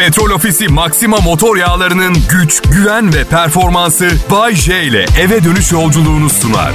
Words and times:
Petrol 0.00 0.30
Ofisi 0.30 0.68
Maxima 0.68 1.16
motor 1.16 1.56
yağlarının 1.56 2.16
güç, 2.30 2.62
güven 2.62 3.14
ve 3.14 3.24
performansı 3.24 4.10
Bay 4.30 4.54
J 4.54 4.82
ile 4.82 5.06
eve 5.20 5.44
dönüş 5.44 5.72
yolculuğunu 5.72 6.30
sunar. 6.30 6.72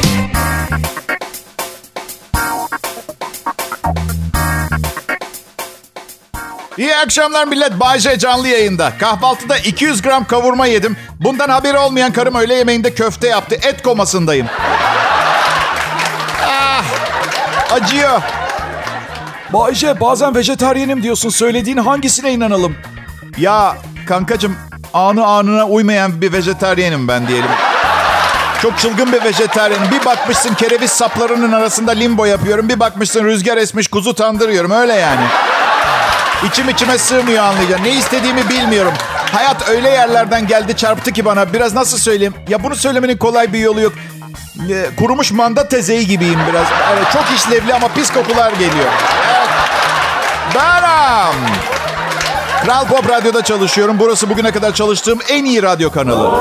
İyi 6.78 6.96
akşamlar 6.96 7.48
millet. 7.48 7.80
Bayce 7.80 8.20
canlı 8.20 8.48
yayında. 8.48 8.98
Kahvaltıda 9.00 9.58
200 9.58 10.02
gram 10.02 10.26
kavurma 10.26 10.68
yedim. 10.68 10.98
Bundan 11.20 11.50
haberi 11.50 11.78
olmayan 11.78 12.14
karım 12.14 12.36
öğle 12.36 12.54
yemeğinde 12.54 12.94
köfte 12.94 13.28
yaptı. 13.28 13.56
Et 13.56 13.82
komasındayım. 13.84 14.48
Ah, 16.48 16.84
acıyor. 17.72 18.22
Bayce 19.54 20.00
bazen 20.00 20.36
vejetaryenim 20.36 21.04
diyorsun. 21.04 21.30
Söylediğin 21.30 21.78
hangisine 21.78 22.34
inanalım? 22.34 22.76
Ya 23.38 23.78
kankacım 24.08 24.56
anı 24.94 25.26
anına 25.26 25.66
uymayan 25.66 26.22
bir 26.22 26.34
vejetaryenim 26.34 27.08
ben 27.08 27.28
diyelim. 27.28 27.50
Çok 28.62 28.78
çılgın 28.80 29.12
bir 29.12 29.24
vejetaryenim. 29.24 29.92
Bir 29.92 30.06
bakmışsın 30.06 30.54
kereviz 30.54 30.92
saplarının 30.92 31.52
arasında 31.52 31.92
limbo 31.92 32.26
yapıyorum. 32.26 32.70
Bir 32.70 32.80
bakmışsın 32.80 33.26
rüzgar 33.26 33.58
esmiş 33.58 33.88
kuzu 33.88 34.14
tandırıyorum. 34.16 34.72
Öyle 34.72 34.94
yani. 34.94 35.26
İçim 36.48 36.70
içime 36.70 36.98
sığmıyor 36.98 37.44
anlayacağım. 37.44 37.84
Ne 37.84 37.92
istediğimi 37.92 38.50
bilmiyorum. 38.50 38.94
Hayat 39.32 39.70
öyle 39.70 39.90
yerlerden 39.90 40.48
geldi 40.48 40.78
çarptı 40.78 41.12
ki 41.12 41.26
bana. 41.26 41.54
Biraz 41.54 41.74
nasıl 41.74 41.98
söyleyeyim? 41.98 42.34
Ya 42.48 42.64
bunu 42.64 42.76
söylemenin 42.76 43.18
kolay 43.18 43.54
bir 43.54 43.60
yolu 43.60 43.82
yok. 43.82 43.94
Ee, 44.70 44.86
kurumuş 45.00 45.32
manda 45.32 45.68
tezeyi 45.68 46.08
gibiyim 46.08 46.40
biraz. 46.52 46.68
Evet, 46.94 47.08
çok 47.14 47.24
işlevli 47.36 47.74
ama 47.74 47.88
pis 47.88 48.14
kokular 48.14 48.52
geliyor. 48.52 48.90
Evet. 49.30 49.50
Benim. 50.56 51.75
Kral 52.66 52.86
Pop 52.88 53.10
Radyo'da 53.10 53.42
çalışıyorum. 53.42 53.96
Burası 54.00 54.30
bugüne 54.30 54.52
kadar 54.52 54.74
çalıştığım 54.74 55.20
en 55.30 55.46
iyi 55.46 55.64
radyo 55.64 55.92
kanalı. 55.92 56.32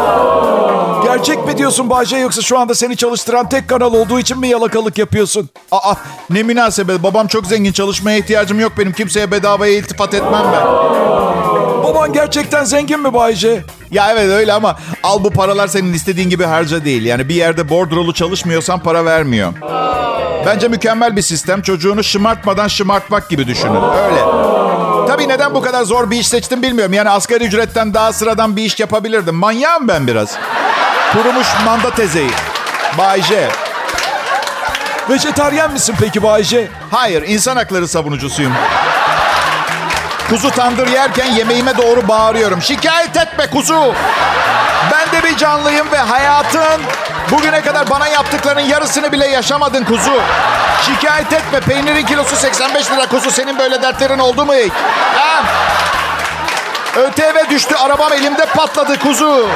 Gerçek 1.05 1.47
mi 1.47 1.59
diyorsun 1.59 1.91
Bayce 1.91 2.17
yoksa 2.17 2.43
şu 2.43 2.59
anda 2.59 2.75
seni 2.75 2.97
çalıştıran 2.97 3.49
tek 3.49 3.69
kanal 3.69 3.95
olduğu 3.95 4.19
için 4.19 4.39
mi 4.39 4.49
yalakalık 4.49 4.99
yapıyorsun? 4.99 5.49
Aa 5.73 5.95
ne 6.31 6.43
münasebet. 6.43 7.03
Babam 7.03 7.27
çok 7.27 7.47
zengin. 7.47 7.73
Çalışmaya 7.73 8.19
ihtiyacım 8.19 8.61
yok 8.61 8.73
benim. 8.79 8.93
Kimseye 8.93 9.31
bedavaya 9.31 9.73
iltifat 9.73 10.15
etmem 10.15 10.45
ben. 10.53 10.67
Baban 11.85 12.13
gerçekten 12.13 12.65
zengin 12.65 13.01
mi 13.01 13.15
Bayce? 13.15 13.65
Ya 13.91 14.13
evet 14.13 14.29
öyle 14.31 14.53
ama 14.53 14.77
al 15.03 15.25
bu 15.25 15.31
paralar 15.31 15.69
senin 15.69 15.93
istediğin 15.93 16.31
gibi 16.31 16.45
harca 16.45 16.85
değil. 16.85 17.05
Yani 17.05 17.29
bir 17.29 17.35
yerde 17.35 17.69
bordrolu 17.69 18.15
çalışmıyorsan 18.15 18.81
para 18.81 19.05
vermiyor. 19.05 19.53
Bence 20.47 20.69
mükemmel 20.69 21.17
bir 21.17 21.23
sistem. 21.23 21.63
Çocuğunu 21.63 22.05
şımartmadan 22.05 22.69
şımartmak 22.69 23.29
gibi 23.31 23.47
düşünün. 23.47 23.75
Öyle. 23.75 24.64
Tabii 25.15 25.29
neden 25.29 25.55
bu 25.55 25.63
kadar 25.63 25.83
zor 25.83 26.11
bir 26.11 26.19
iş 26.19 26.29
seçtim 26.29 26.63
bilmiyorum. 26.63 26.93
Yani 26.93 27.11
asgari 27.11 27.45
ücretten 27.45 27.95
daha 27.95 28.13
sıradan 28.13 28.57
bir 28.57 28.63
iş 28.63 28.81
yapabilirdim. 28.81 29.35
Manyağım 29.35 29.89
ben 29.89 30.07
biraz. 30.07 30.39
Kurumuş 31.13 31.47
manda 31.65 31.91
tezeyi. 31.91 32.31
Bay 32.99 33.23
J. 33.23 33.49
Vejetaryen 35.11 35.73
misin 35.73 35.95
peki 36.01 36.23
Bayce? 36.23 36.69
Hayır, 36.91 37.23
insan 37.23 37.57
hakları 37.57 37.89
savunucusuyum. 37.89 38.53
Kuzu 40.29 40.51
tandır 40.51 40.87
yerken 40.87 41.27
yemeğime 41.27 41.77
doğru 41.77 42.09
bağırıyorum. 42.09 42.63
Şikayet 42.63 43.17
etme 43.17 43.47
kuzu. 43.47 43.95
Ben 44.93 45.13
de 45.13 45.27
bir 45.27 45.37
canlıyım 45.37 45.93
ve 45.93 45.99
hayatın 45.99 46.83
bugüne 47.31 47.61
kadar 47.61 47.91
bana 47.91 48.09
yaptıklarının 48.09 48.61
yarısını 48.61 49.13
bile 49.13 49.27
yaşamadın 49.27 49.85
kuzu. 49.85 50.21
Şikayet 50.83 51.33
etme. 51.33 51.61
Peynirin 51.61 52.07
kilosu 52.07 52.37
85 52.37 52.91
lira 52.91 53.07
kuzu. 53.07 53.31
Senin 53.31 53.59
böyle 53.59 53.83
dertlerin 53.83 54.19
oldu 54.19 54.47
mu 54.47 54.55
hiç? 54.55 54.73
Ha? 55.17 55.43
ÖTV 56.97 57.51
düştü. 57.51 57.75
Arabam 57.75 58.13
elimde 58.13 58.47
patladı 58.47 58.99
kuzu. 58.99 59.49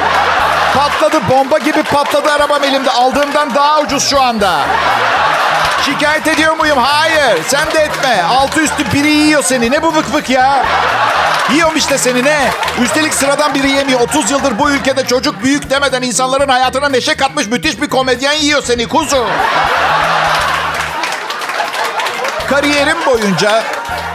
Patladı. 0.75 1.29
Bomba 1.29 1.57
gibi 1.57 1.83
patladı 1.83 2.31
arabam 2.31 2.63
elimde. 2.63 2.91
Aldığımdan 2.91 3.55
daha 3.55 3.79
ucuz 3.79 4.09
şu 4.09 4.21
anda. 4.21 4.59
Şikayet 5.85 6.27
ediyor 6.27 6.57
muyum? 6.57 6.77
Hayır. 6.77 7.43
Sen 7.47 7.71
de 7.73 7.79
etme. 7.79 8.23
Altı 8.29 8.61
üstü 8.61 8.91
biri 8.93 9.07
yiyor 9.11 9.43
seni. 9.43 9.71
Ne 9.71 9.83
bu 9.83 9.95
vık 9.95 10.13
vık 10.13 10.29
ya? 10.29 10.65
Yiyorum 11.53 11.77
işte 11.77 11.97
seni 11.97 12.23
ne? 12.23 12.51
Üstelik 12.83 13.13
sıradan 13.13 13.55
biri 13.55 13.69
yemiyor. 13.69 13.99
30 13.99 14.31
yıldır 14.31 14.59
bu 14.59 14.71
ülkede 14.71 15.05
çocuk 15.05 15.43
büyük 15.43 15.69
demeden 15.69 16.01
insanların 16.01 16.49
hayatına 16.49 16.89
neşe 16.89 17.15
katmış 17.15 17.47
müthiş 17.47 17.81
bir 17.81 17.89
komedyen 17.89 18.33
yiyor 18.33 18.63
seni 18.63 18.87
kuzu. 18.87 19.25
Kariyerim 22.49 22.97
boyunca 23.05 23.63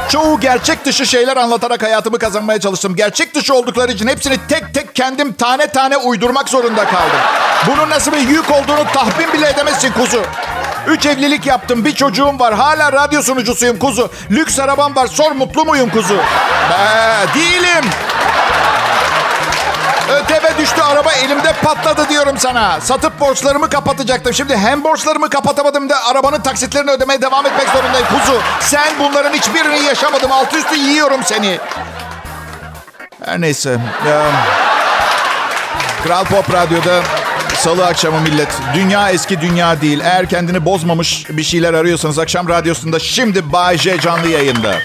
çoğu 0.09 0.41
gerçek 0.41 0.85
dışı 0.85 1.07
şeyler 1.07 1.37
anlatarak 1.37 1.83
hayatımı 1.83 2.19
kazanmaya 2.19 2.61
çalıştım. 2.61 2.97
Gerçek 2.97 3.35
dışı 3.35 3.55
oldukları 3.55 3.93
için 3.93 4.07
hepsini 4.07 4.39
tek 4.49 4.75
tek 4.75 4.95
kendim 4.95 5.33
tane 5.33 5.67
tane 5.67 5.97
uydurmak 5.97 6.49
zorunda 6.49 6.85
kaldım. 6.85 7.21
Bunun 7.67 7.91
nasıl 7.91 8.13
bir 8.13 8.29
yük 8.29 8.51
olduğunu 8.51 8.85
tahmin 8.93 9.33
bile 9.33 9.49
edemezsin 9.49 9.93
kuzu. 9.93 10.23
Üç 10.87 11.07
evlilik 11.07 11.47
yaptım. 11.47 11.85
Bir 11.85 11.95
çocuğum 11.95 12.39
var. 12.39 12.55
Hala 12.55 12.93
radyo 12.93 13.23
sunucusuyum 13.23 13.79
kuzu. 13.79 14.11
Lüks 14.31 14.59
arabam 14.59 14.97
var. 14.97 15.07
Sor 15.07 15.33
mutlu 15.33 15.65
muyum 15.65 15.91
kuzu? 15.91 16.15
Ee, 16.15 17.35
değilim. 17.35 17.91
ÖTV 20.11 20.59
düştü 20.59 20.83
araba 20.83 21.13
elimde 21.13 21.53
patladı 21.53 22.09
diyorum 22.09 22.39
sana. 22.39 22.81
Satıp 22.81 23.21
borçlarımı 23.21 23.71
kapatacaktım. 23.71 24.35
Şimdi 24.35 24.57
hem 24.57 24.85
borçlarımı 24.85 25.31
kapatamadım 25.31 25.89
da 25.89 26.05
arabanın 26.07 26.41
taksitlerini 26.41 26.91
ödemeye 26.91 27.23
devam 27.23 27.47
etmek 27.47 27.69
zorundayım 27.69 28.07
kuzu. 28.09 28.41
Sen 28.61 28.93
bunların 28.99 29.33
hiçbirini 29.33 29.85
yaşamadım. 29.85 30.33
Altı 30.33 30.59
üstü 30.59 30.77
yiyorum 30.77 31.21
seni. 31.25 31.59
Her 33.25 33.41
neyse. 33.41 33.79
Kral 36.05 36.25
Pop 36.25 36.53
Radyo'da 36.53 37.03
Salı 37.59 37.87
akşamı 37.87 38.21
millet. 38.21 38.49
Dünya 38.75 39.11
eski 39.11 39.41
dünya 39.41 39.81
değil. 39.81 40.01
Eğer 40.05 40.29
kendini 40.29 40.65
bozmamış 40.65 41.27
bir 41.31 41.43
şeyler 41.43 41.75
arıyorsanız 41.75 42.19
akşam 42.19 42.49
radyosunda 42.49 42.99
şimdi 42.99 43.53
Bay 43.53 43.79
J 43.79 44.01
canlı 44.01 44.29
yayında. 44.29 44.79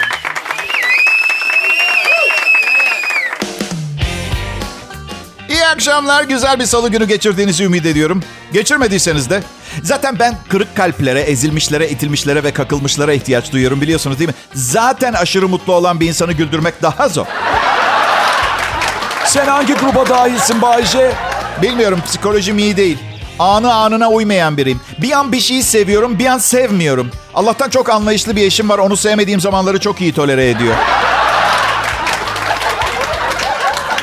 İyi 5.49 5.65
akşamlar. 5.65 6.23
Güzel 6.23 6.59
bir 6.59 6.65
salı 6.65 6.89
günü 6.89 7.07
geçirdiğinizi 7.07 7.63
ümit 7.63 7.85
ediyorum. 7.85 8.23
Geçirmediyseniz 8.53 9.29
de. 9.29 9.43
Zaten 9.83 10.19
ben 10.19 10.35
kırık 10.49 10.75
kalplere, 10.75 11.19
ezilmişlere, 11.21 11.89
itilmişlere 11.89 12.43
ve 12.43 12.51
kakılmışlara 12.51 13.13
ihtiyaç 13.13 13.51
duyuyorum 13.51 13.81
biliyorsunuz 13.81 14.19
değil 14.19 14.29
mi? 14.29 14.35
Zaten 14.53 15.13
aşırı 15.13 15.47
mutlu 15.47 15.73
olan 15.73 15.99
bir 15.99 16.07
insanı 16.07 16.33
güldürmek 16.33 16.81
daha 16.81 17.09
zor. 17.09 17.25
Sen 19.25 19.45
hangi 19.45 19.73
gruba 19.73 20.09
dahilsin 20.09 20.61
Bayce? 20.61 21.11
Bilmiyorum 21.61 21.99
psikolojim 22.05 22.57
iyi 22.57 22.77
değil. 22.77 22.97
Anı 23.39 23.73
anına 23.73 24.09
uymayan 24.09 24.57
biriyim. 24.57 24.81
Bir 24.97 25.11
an 25.11 25.31
bir 25.31 25.39
şeyi 25.39 25.63
seviyorum, 25.63 26.19
bir 26.19 26.25
an 26.25 26.37
sevmiyorum. 26.37 27.11
Allah'tan 27.33 27.69
çok 27.69 27.89
anlayışlı 27.89 28.35
bir 28.35 28.45
eşim 28.45 28.69
var. 28.69 28.77
Onu 28.77 28.97
sevmediğim 28.97 29.39
zamanları 29.39 29.79
çok 29.79 30.01
iyi 30.01 30.13
tolere 30.13 30.49
ediyor. 30.49 30.75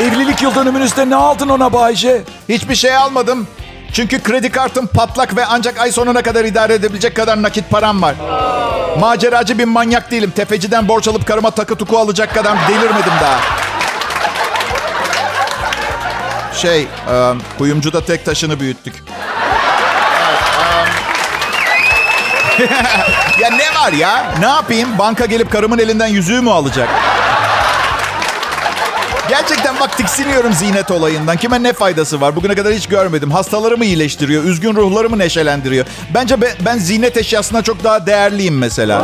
Evlilik 0.01 0.43
yıl 0.43 0.55
dönümünüzde 0.55 1.11
ne 1.11 1.17
aldın 1.17 1.49
ona 1.49 1.73
Bayce? 1.73 2.23
Hiçbir 2.49 2.75
şey 2.75 2.97
almadım. 2.97 3.47
Çünkü 3.93 4.23
kredi 4.23 4.51
kartım 4.51 4.87
patlak 4.87 5.37
ve 5.37 5.47
ancak 5.47 5.79
ay 5.79 5.93
sonuna 5.93 6.23
kadar 6.23 6.45
idare 6.45 6.75
edebilecek 6.75 7.17
kadar 7.17 7.43
nakit 7.43 7.71
param 7.71 8.03
var. 8.03 8.15
Maceracı 9.01 9.59
bir 9.59 9.65
manyak 9.65 10.11
değilim. 10.11 10.33
Tefeciden 10.37 10.89
borç 10.89 11.09
alıp 11.09 11.27
karıma 11.27 11.51
takı 11.51 11.77
tuku 11.77 11.99
alacak 11.99 12.35
kadar 12.35 12.57
delirmedim 12.69 13.13
daha. 13.21 13.66
Şey, 16.67 16.83
e, 16.83 16.87
kuyumcuda 17.59 18.05
tek 18.05 18.25
taşını 18.25 18.61
büyüttük. 18.61 19.05
ya 23.41 23.51
ne 23.51 23.75
var 23.75 23.93
ya? 23.93 24.35
Ne 24.41 24.47
yapayım? 24.47 24.99
Banka 24.99 25.27
gelip 25.27 25.53
karımın 25.53 25.79
elinden 25.79 26.07
yüzüğü 26.07 26.41
mü 26.41 26.51
alacak? 26.51 26.89
Gerçekten 29.29 29.81
bak 29.81 29.97
tiksiniyorum 29.97 30.53
ziynet 30.53 30.91
olayından. 30.91 31.37
Kime 31.37 31.63
ne 31.63 31.73
faydası 31.73 32.21
var? 32.21 32.37
Bugüne 32.37 32.55
kadar 32.55 32.73
hiç 32.73 32.87
görmedim. 32.87 33.31
Hastalarımı 33.31 33.85
iyileştiriyor. 33.85 34.45
Üzgün 34.45 34.77
ruhlarımı 34.77 35.19
neşelendiriyor. 35.19 35.87
Bence 36.15 36.41
be, 36.41 36.55
ben 36.61 36.79
ziynet 36.79 37.17
eşyasına 37.17 37.63
çok 37.63 37.85
daha 37.85 38.07
değerliyim 38.07 38.59
mesela. 38.59 39.03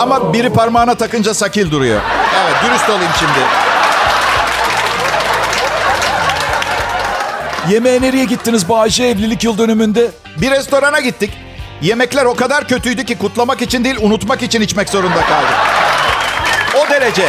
Ama 0.00 0.32
biri 0.32 0.52
parmağına 0.52 0.94
takınca 0.94 1.34
sakil 1.34 1.70
duruyor. 1.70 2.00
Evet 2.42 2.54
dürüst 2.64 2.90
olayım 2.90 3.12
şimdi. 3.18 3.71
Yemeğe 7.70 8.02
nereye 8.02 8.24
gittiniz 8.24 8.68
Bayce 8.68 9.04
evlilik 9.04 9.44
yıl 9.44 9.58
dönümünde? 9.58 10.10
Bir 10.36 10.50
restorana 10.50 11.00
gittik. 11.00 11.30
Yemekler 11.82 12.24
o 12.24 12.34
kadar 12.34 12.68
kötüydü 12.68 13.04
ki 13.04 13.18
kutlamak 13.18 13.62
için 13.62 13.84
değil 13.84 13.96
unutmak 14.00 14.42
için 14.42 14.60
içmek 14.60 14.88
zorunda 14.88 15.20
kaldık. 15.20 15.54
O 16.76 16.90
derece. 16.90 17.26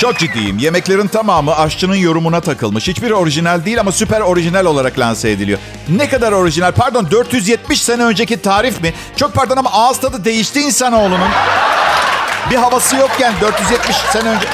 Çok 0.00 0.18
ciddiyim. 0.18 0.58
Yemeklerin 0.58 1.06
tamamı 1.06 1.56
aşçının 1.56 1.94
yorumuna 1.94 2.40
takılmış. 2.40 2.88
Hiçbiri 2.88 3.14
orijinal 3.14 3.64
değil 3.64 3.80
ama 3.80 3.92
süper 3.92 4.20
orijinal 4.20 4.64
olarak 4.64 4.98
lanse 4.98 5.30
ediliyor. 5.30 5.58
Ne 5.88 6.08
kadar 6.08 6.32
orijinal? 6.32 6.72
Pardon 6.72 7.10
470 7.10 7.82
sene 7.82 8.04
önceki 8.04 8.42
tarif 8.42 8.82
mi? 8.82 8.92
Çok 9.16 9.34
pardon 9.34 9.56
ama 9.56 9.70
ağız 9.72 10.00
tadı 10.00 10.24
değişti 10.24 10.60
insanoğlunun. 10.60 11.28
Bir 12.50 12.56
havası 12.56 12.96
yokken 12.96 13.32
470 13.40 13.96
sene 13.96 14.28
önce. 14.28 14.46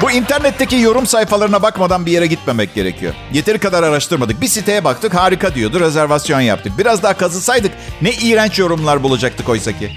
Bu 0.00 0.10
internetteki 0.10 0.76
yorum 0.76 1.06
sayfalarına 1.06 1.62
bakmadan 1.62 2.06
bir 2.06 2.12
yere 2.12 2.26
gitmemek 2.26 2.74
gerekiyor. 2.74 3.14
Yeteri 3.32 3.58
kadar 3.58 3.82
araştırmadık. 3.82 4.40
Bir 4.40 4.46
siteye 4.48 4.84
baktık 4.84 5.14
harika 5.14 5.54
diyordu. 5.54 5.80
Rezervasyon 5.80 6.40
yaptık. 6.40 6.78
Biraz 6.78 7.02
daha 7.02 7.14
kazısaydık 7.14 7.72
ne 8.02 8.10
iğrenç 8.12 8.58
yorumlar 8.58 9.02
bulacaktık 9.02 9.48
oysa 9.48 9.72
ki. 9.72 9.96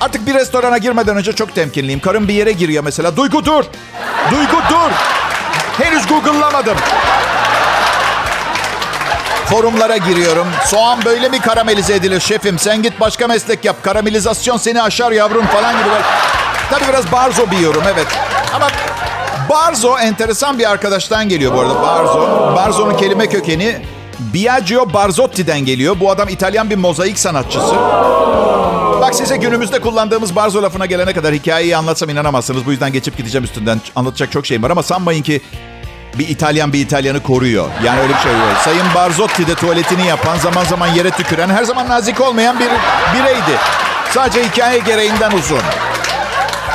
Artık 0.00 0.26
bir 0.26 0.34
restorana 0.34 0.78
girmeden 0.78 1.16
önce 1.16 1.32
çok 1.32 1.54
temkinliyim. 1.54 2.00
Karım 2.00 2.28
bir 2.28 2.34
yere 2.34 2.52
giriyor 2.52 2.84
mesela. 2.84 3.16
Duygu 3.16 3.44
dur. 3.44 3.64
Duygu 4.30 4.56
dur. 4.70 4.90
Henüz 5.78 6.06
Google'lamadım. 6.06 6.76
Forumlara 9.46 9.96
giriyorum. 9.96 10.46
Soğan 10.64 11.04
böyle 11.04 11.28
mi 11.28 11.40
karamelize 11.40 11.94
edilir 11.94 12.20
şefim? 12.20 12.58
Sen 12.58 12.82
git 12.82 13.00
başka 13.00 13.26
meslek 13.28 13.64
yap. 13.64 13.76
Karamelizasyon 13.82 14.56
seni 14.56 14.82
aşar 14.82 15.12
yavrum 15.12 15.46
falan 15.46 15.78
gibi. 15.78 15.88
Tabii 16.70 16.88
biraz 16.88 17.12
barzo 17.12 17.50
bir 17.50 17.58
yorum 17.58 17.82
evet. 17.94 18.06
Ama 18.54 18.68
barzo 19.50 19.98
enteresan 19.98 20.58
bir 20.58 20.70
arkadaştan 20.70 21.28
geliyor 21.28 21.54
bu 21.54 21.60
arada. 21.60 21.82
Barzo. 21.82 22.20
Barzo'nun 22.56 22.96
kelime 22.96 23.26
kökeni 23.26 23.82
Biagio 24.18 24.92
Barzotti'den 24.92 25.60
geliyor. 25.60 25.96
Bu 26.00 26.10
adam 26.10 26.28
İtalyan 26.28 26.70
bir 26.70 26.76
mozaik 26.76 27.18
sanatçısı. 27.18 27.74
Bak 29.00 29.14
size 29.14 29.36
günümüzde 29.36 29.80
kullandığımız 29.80 30.36
barzo 30.36 30.62
lafına 30.62 30.86
gelene 30.86 31.12
kadar 31.12 31.34
hikayeyi 31.34 31.76
anlatsam 31.76 32.08
inanamazsınız. 32.08 32.66
Bu 32.66 32.70
yüzden 32.70 32.92
geçip 32.92 33.16
gideceğim 33.16 33.44
üstünden. 33.44 33.80
Anlatacak 33.96 34.32
çok 34.32 34.46
şeyim 34.46 34.62
var 34.62 34.70
ama 34.70 34.82
sanmayın 34.82 35.22
ki 35.22 35.40
bir 36.18 36.28
İtalyan 36.28 36.72
bir 36.72 36.80
İtalyanı 36.80 37.22
koruyor. 37.22 37.68
Yani 37.84 38.00
öyle 38.00 38.14
bir 38.14 38.18
şey 38.18 38.32
yok. 38.32 38.56
Sayın 38.64 38.86
Barzotti 38.94 39.46
de 39.46 39.54
tuvaletini 39.54 40.06
yapan, 40.06 40.36
zaman 40.38 40.64
zaman 40.64 40.86
yere 40.86 41.10
tüküren, 41.10 41.48
her 41.48 41.64
zaman 41.64 41.88
nazik 41.88 42.20
olmayan 42.20 42.58
bir 42.58 42.68
bireydi. 43.14 43.58
Sadece 44.10 44.44
hikaye 44.44 44.78
gereğinden 44.78 45.30
uzun. 45.30 45.60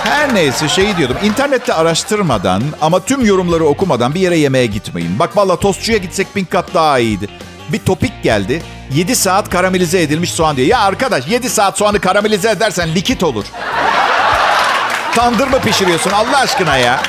Her 0.03 0.35
neyse 0.35 0.69
şeyi 0.69 0.97
diyordum. 0.97 1.17
İnternette 1.23 1.73
araştırmadan 1.73 2.63
ama 2.81 2.99
tüm 2.99 3.25
yorumları 3.25 3.65
okumadan 3.65 4.15
bir 4.15 4.19
yere 4.19 4.37
yemeğe 4.37 4.65
gitmeyin. 4.65 5.19
Bak 5.19 5.37
valla 5.37 5.55
tostçuya 5.55 5.97
gitsek 5.97 6.35
bin 6.35 6.45
kat 6.45 6.73
daha 6.73 6.99
iyiydi. 6.99 7.27
Bir 7.69 7.79
topik 7.79 8.23
geldi. 8.23 8.63
7 8.93 9.15
saat 9.15 9.49
karamelize 9.49 10.01
edilmiş 10.01 10.31
soğan 10.31 10.57
diyor. 10.57 10.67
Ya 10.67 10.79
arkadaş 10.79 11.27
7 11.27 11.49
saat 11.49 11.77
soğanı 11.77 11.99
karamelize 11.99 12.49
edersen 12.49 12.95
likit 12.95 13.23
olur. 13.23 13.45
Tandır 15.15 15.47
mı 15.47 15.59
pişiriyorsun 15.59 16.11
Allah 16.11 16.37
aşkına 16.37 16.77
ya? 16.77 17.01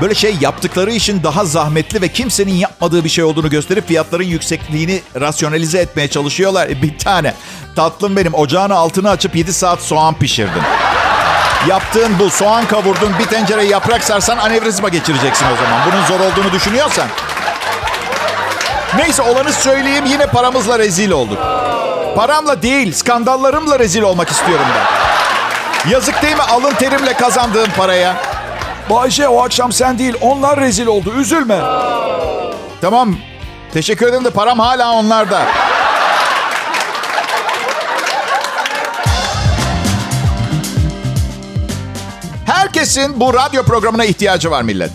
Böyle 0.00 0.14
şey 0.14 0.36
yaptıkları 0.40 0.92
işin 0.92 1.22
daha 1.22 1.44
zahmetli 1.44 2.02
ve 2.02 2.08
kimsenin 2.08 2.54
yapmadığı 2.54 3.04
bir 3.04 3.08
şey 3.08 3.24
olduğunu 3.24 3.50
gösterip 3.50 3.88
fiyatların 3.88 4.24
yüksekliğini 4.24 5.02
rasyonalize 5.20 5.78
etmeye 5.78 6.08
çalışıyorlar. 6.08 6.68
E, 6.68 6.82
bir 6.82 6.98
tane 6.98 7.34
tatlım 7.76 8.16
benim 8.16 8.34
ocağın 8.34 8.70
altını 8.70 9.10
açıp 9.10 9.36
7 9.36 9.52
saat 9.52 9.80
soğan 9.80 10.14
pişirdin. 10.14 10.62
Yaptığın 11.68 12.18
bu 12.18 12.30
soğan 12.30 12.66
kavurdun 12.66 13.18
bir 13.18 13.26
tencere 13.26 13.64
yaprak 13.64 14.04
sarsan 14.04 14.38
anevrizma 14.38 14.88
geçireceksin 14.88 15.46
o 15.46 15.56
zaman. 15.56 15.80
Bunun 15.86 16.04
zor 16.04 16.30
olduğunu 16.30 16.52
düşünüyorsan. 16.52 17.06
Neyse 18.96 19.22
olanı 19.22 19.52
söyleyeyim 19.52 20.04
yine 20.06 20.26
paramızla 20.26 20.78
rezil 20.78 21.10
olduk. 21.10 21.38
Paramla 22.16 22.62
değil 22.62 22.92
skandallarımla 22.92 23.78
rezil 23.78 24.02
olmak 24.02 24.28
istiyorum 24.28 24.66
ben. 24.76 25.90
Yazık 25.90 26.22
değil 26.22 26.36
mi 26.36 26.42
alın 26.42 26.74
terimle 26.74 27.12
kazandığım 27.12 27.70
paraya? 27.76 28.16
Bayşe 28.90 29.28
o 29.28 29.42
akşam 29.42 29.72
sen 29.72 29.98
değil 29.98 30.14
onlar 30.20 30.60
rezil 30.60 30.86
oldu. 30.86 31.12
Üzülme. 31.18 31.58
Tamam. 32.80 33.16
Teşekkür 33.72 34.06
ederim 34.06 34.24
de 34.24 34.30
param 34.30 34.58
hala 34.58 34.92
onlarda. 34.92 35.42
Herkesin 42.90 43.20
bu 43.20 43.34
radyo 43.34 43.62
programına 43.62 44.04
ihtiyacı 44.04 44.50
var 44.50 44.62
millet. 44.62 44.90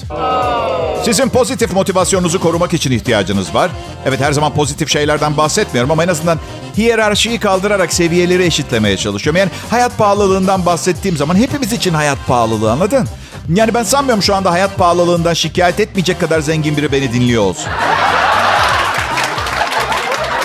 Sizin 1.06 1.30
pozitif 1.30 1.74
motivasyonunuzu 1.74 2.40
korumak 2.40 2.74
için 2.74 2.92
ihtiyacınız 2.92 3.56
var. 3.56 3.72
Evet 4.06 4.20
her 4.22 4.32
zaman 4.32 4.54
pozitif 4.54 4.90
şeylerden 4.90 5.38
bahsetmiyorum 5.38 5.92
ama 5.92 6.04
en 6.04 6.08
azından 6.08 6.40
hiyerarşiyi 6.78 7.40
kaldırarak 7.40 7.94
seviyeleri 7.94 8.44
eşitlemeye 8.44 8.98
çalışıyorum. 8.98 9.40
Yani 9.40 9.52
hayat 9.70 9.98
pahalılığından 9.98 10.66
bahsettiğim 10.66 11.18
zaman 11.18 11.36
hepimiz 11.36 11.74
için 11.74 11.94
hayat 11.94 12.18
pahalılığı 12.28 12.72
anladın? 12.72 13.08
Yani 13.54 13.74
ben 13.74 13.84
sanmıyorum 13.84 14.24
şu 14.24 14.36
anda 14.36 14.52
hayat 14.52 14.78
pahalılığından 14.78 15.34
şikayet 15.34 15.80
etmeyecek 15.80 16.20
kadar 16.20 16.40
zengin 16.40 16.78
biri 16.78 16.92
beni 16.92 17.14
dinliyor 17.14 17.44
olsun. 17.44 17.70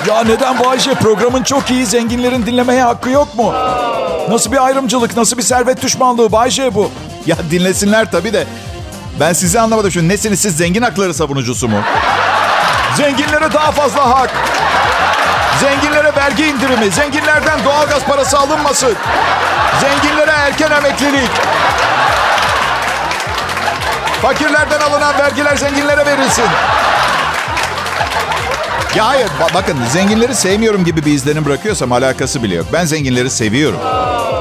Ya 0.08 0.24
neden 0.24 0.64
Bayşe 0.64 0.94
programın 0.94 1.42
çok 1.42 1.70
iyi 1.70 1.86
zenginlerin 1.86 2.46
dinlemeye 2.46 2.82
hakkı 2.82 3.10
yok 3.10 3.34
mu? 3.34 3.52
Nasıl 4.28 4.52
bir 4.52 4.64
ayrımcılık, 4.66 5.16
nasıl 5.16 5.36
bir 5.36 5.42
servet 5.42 5.82
düşmanlığı 5.82 6.32
Bayşe 6.32 6.74
bu? 6.74 6.90
Ya 7.26 7.36
dinlesinler 7.50 8.10
tabii 8.10 8.32
de. 8.32 8.46
Ben 9.20 9.32
sizi 9.32 9.60
anlamadım 9.60 9.90
şu. 9.90 10.08
Nesiniz 10.08 10.40
siz 10.40 10.56
zengin 10.56 10.82
hakları 10.82 11.14
savunucusu 11.14 11.68
mu? 11.68 11.76
Zenginlere 12.96 13.52
daha 13.52 13.72
fazla 13.72 14.10
hak. 14.20 14.30
Zenginlere 15.60 16.16
vergi 16.16 16.46
indirimi. 16.46 16.90
Zenginlerden 16.90 17.64
doğalgaz 17.64 18.04
parası 18.04 18.38
alınmasın. 18.38 18.94
Zenginlere 19.80 20.30
erken 20.30 20.70
emeklilik. 20.70 21.30
Fakirlerden 24.22 24.80
alınan 24.80 25.18
vergiler 25.18 25.56
zenginlere 25.56 26.06
verilsin. 26.06 26.44
Ya 28.94 29.08
hayır 29.08 29.26
ba- 29.26 29.54
bakın 29.54 29.78
zenginleri 29.92 30.34
sevmiyorum 30.34 30.84
gibi 30.84 31.04
bir 31.04 31.12
izlenim 31.12 31.44
bırakıyorsam 31.44 31.92
alakası 31.92 32.42
bile 32.42 32.54
yok. 32.54 32.66
Ben 32.72 32.84
zenginleri 32.84 33.30
seviyorum. 33.30 33.78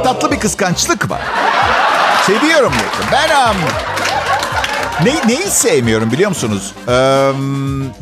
Tatlı 0.04 0.32
bir 0.32 0.40
kıskançlık 0.40 1.10
var. 1.10 1.22
Seviyorum. 2.30 2.74
Ben 3.12 3.30
um, 3.30 3.58
ne, 5.06 5.28
neyi 5.28 5.48
sevmiyorum 5.48 6.12
biliyor 6.12 6.30
musunuz? 6.30 6.74
Ee, 6.88 6.92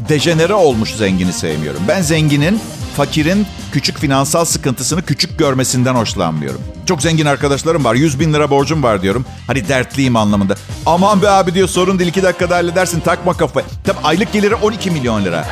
dejenere 0.09 0.53
olmuş 0.53 0.95
zengini 0.95 1.33
sevmiyorum. 1.33 1.81
Ben 1.87 2.01
zenginin, 2.01 2.61
fakirin 2.97 3.47
küçük 3.71 3.97
finansal 3.97 4.45
sıkıntısını 4.45 5.01
küçük 5.01 5.39
görmesinden 5.39 5.95
hoşlanmıyorum. 5.95 6.61
Çok 6.85 7.01
zengin 7.01 7.25
arkadaşlarım 7.25 7.85
var. 7.85 7.95
100 7.95 8.19
bin 8.19 8.33
lira 8.33 8.49
borcum 8.49 8.83
var 8.83 9.01
diyorum. 9.01 9.25
Hani 9.47 9.67
dertliyim 9.67 10.15
anlamında. 10.15 10.55
Aman 10.85 11.21
be 11.21 11.29
abi 11.29 11.53
diyor 11.53 11.67
sorun 11.67 11.99
değil 11.99 12.09
iki 12.09 12.23
dakikada 12.23 12.55
halledersin 12.55 12.99
takma 12.99 13.37
kafayı. 13.37 13.65
Tabii 13.83 13.99
aylık 14.03 14.33
geliri 14.33 14.55
12 14.55 14.91
milyon 14.91 15.25
lira. 15.25 15.45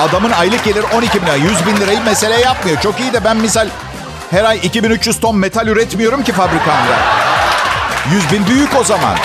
Adamın 0.00 0.30
aylık 0.30 0.64
geliri 0.64 0.86
12 0.96 1.20
milyon. 1.20 1.36
100 1.36 1.66
bin 1.66 1.76
lirayı 1.76 2.02
mesele 2.04 2.40
yapmıyor. 2.40 2.80
Çok 2.80 3.00
iyi 3.00 3.12
de 3.12 3.24
ben 3.24 3.36
misal 3.36 3.68
her 4.30 4.44
ay 4.44 4.58
2300 4.62 5.20
ton 5.20 5.36
metal 5.36 5.66
üretmiyorum 5.66 6.24
ki 6.24 6.32
fabrikamda. 6.32 7.27
100 8.12 8.32
bin 8.32 8.46
büyük 8.46 8.76
o 8.80 8.84
zaman. 8.84 9.16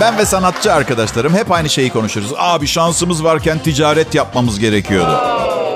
Ben 0.00 0.18
ve 0.18 0.26
sanatçı 0.26 0.72
arkadaşlarım 0.74 1.34
hep 1.34 1.52
aynı 1.52 1.70
şeyi 1.70 1.90
konuşuruz. 1.90 2.32
Abi 2.38 2.66
şansımız 2.66 3.24
varken 3.24 3.58
ticaret 3.58 4.14
yapmamız 4.14 4.58
gerekiyordu. 4.58 5.20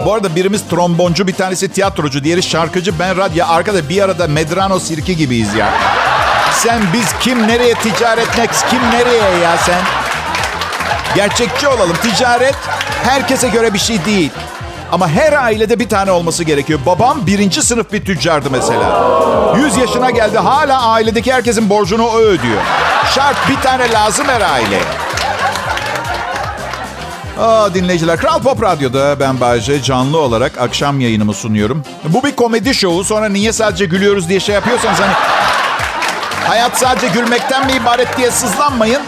Bu 0.05 0.15
arada 0.15 0.37
birimiz 0.37 0.69
tromboncu, 0.69 1.27
bir 1.27 1.35
tanesi 1.35 1.69
tiyatrocu, 1.69 2.25
diğeri 2.25 2.43
şarkıcı, 2.43 2.99
ben 2.99 3.17
radyo. 3.17 3.47
Arkada 3.49 3.89
bir 3.89 4.03
arada 4.03 4.27
Medrano 4.27 4.79
sirki 4.79 5.17
gibiyiz 5.17 5.55
ya. 5.55 5.71
Sen 6.53 6.83
biz 6.93 7.07
kim 7.21 7.49
nereye 7.49 7.75
ticaret 7.75 8.39
next, 8.39 8.69
kim 8.71 8.81
nereye 8.91 9.39
ya 9.43 9.57
sen? 9.57 9.81
Gerçekçi 11.15 11.69
olalım. 11.69 11.97
Ticaret 12.03 12.57
herkese 13.05 13.49
göre 13.49 13.75
bir 13.75 13.79
şey 13.79 14.05
değil. 14.05 14.31
Ama 14.93 15.09
her 15.09 15.33
ailede 15.33 15.79
bir 15.81 15.89
tane 15.89 16.11
olması 16.11 16.45
gerekiyor. 16.45 16.81
Babam 16.87 17.27
birinci 17.27 17.63
sınıf 17.63 17.93
bir 17.93 18.05
tüccardı 18.05 18.51
mesela. 18.51 19.15
100 19.57 19.77
yaşına 19.77 20.11
geldi 20.11 20.39
hala 20.39 20.83
ailedeki 20.83 21.33
herkesin 21.33 21.71
borcunu 21.71 22.07
o 22.07 22.19
ödüyor. 22.19 22.63
Şart 23.15 23.37
bir 23.49 23.57
tane 23.63 23.93
lazım 23.93 24.27
her 24.29 24.41
aile. 24.41 24.81
Aa, 27.41 27.75
dinleyiciler, 27.75 28.19
Kral 28.19 28.43
Pop 28.43 28.63
Radyo'da 28.63 29.21
ben 29.21 29.41
Bayce 29.41 29.83
canlı 29.83 30.19
olarak 30.19 30.59
akşam 30.59 31.01
yayınımı 31.01 31.35
sunuyorum. 31.35 31.83
Bu 32.05 32.23
bir 32.25 32.37
komedi 32.37 32.75
şovu. 32.75 33.05
Sonra 33.05 33.29
niye 33.29 33.53
sadece 33.53 33.85
gülüyoruz 33.85 34.29
diye 34.29 34.41
şey 34.41 34.55
yapıyorsanız 34.55 35.01
hani... 35.01 35.13
Hayat 36.49 36.79
sadece 36.79 37.09
gülmekten 37.09 37.67
mi 37.67 37.73
ibaret 37.73 38.17
diye 38.17 38.31
sızlanmayın. 38.31 39.01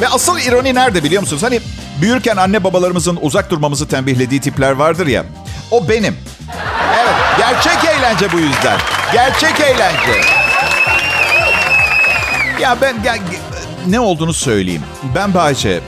Ve 0.00 0.08
asıl 0.08 0.38
ironi 0.38 0.74
nerede 0.74 1.04
biliyor 1.04 1.22
musunuz? 1.22 1.42
Hani 1.42 1.60
büyürken 2.00 2.36
anne 2.36 2.64
babalarımızın 2.64 3.18
uzak 3.20 3.50
durmamızı 3.50 3.88
tembihlediği 3.88 4.40
tipler 4.40 4.72
vardır 4.72 5.06
ya. 5.06 5.24
O 5.70 5.88
benim. 5.88 6.16
Evet, 6.98 7.14
gerçek 7.38 7.84
eğlence 7.84 8.32
bu 8.32 8.38
yüzden. 8.38 8.78
Gerçek 9.12 9.60
eğlence. 9.60 10.20
Ya 12.60 12.76
ben 12.80 12.94
ya, 13.04 13.16
ne 13.86 14.00
olduğunu 14.00 14.32
söyleyeyim. 14.32 14.82
Ben 15.14 15.34
Bayce. 15.34 15.80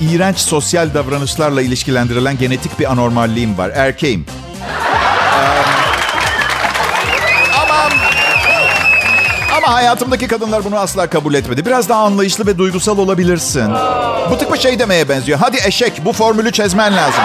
İğrenç 0.00 0.38
sosyal 0.38 0.94
davranışlarla 0.94 1.62
ilişkilendirilen 1.62 2.38
genetik 2.38 2.80
bir 2.80 2.92
anormalliğim 2.92 3.58
var. 3.58 3.70
Erkeğim. 3.74 4.26
Ama 9.56 9.74
hayatımdaki 9.74 10.28
kadınlar 10.28 10.64
bunu 10.64 10.76
asla 10.78 11.06
kabul 11.06 11.34
etmedi. 11.34 11.66
Biraz 11.66 11.88
daha 11.88 12.02
anlayışlı 12.02 12.46
ve 12.46 12.58
duygusal 12.58 12.98
olabilirsin. 12.98 13.70
Bu 14.30 14.38
tıpkı 14.38 14.58
şey 14.58 14.78
demeye 14.78 15.08
benziyor. 15.08 15.38
Hadi 15.38 15.58
eşek 15.64 16.04
bu 16.04 16.12
formülü 16.12 16.52
çözmen 16.52 16.96
lazım. 16.96 17.24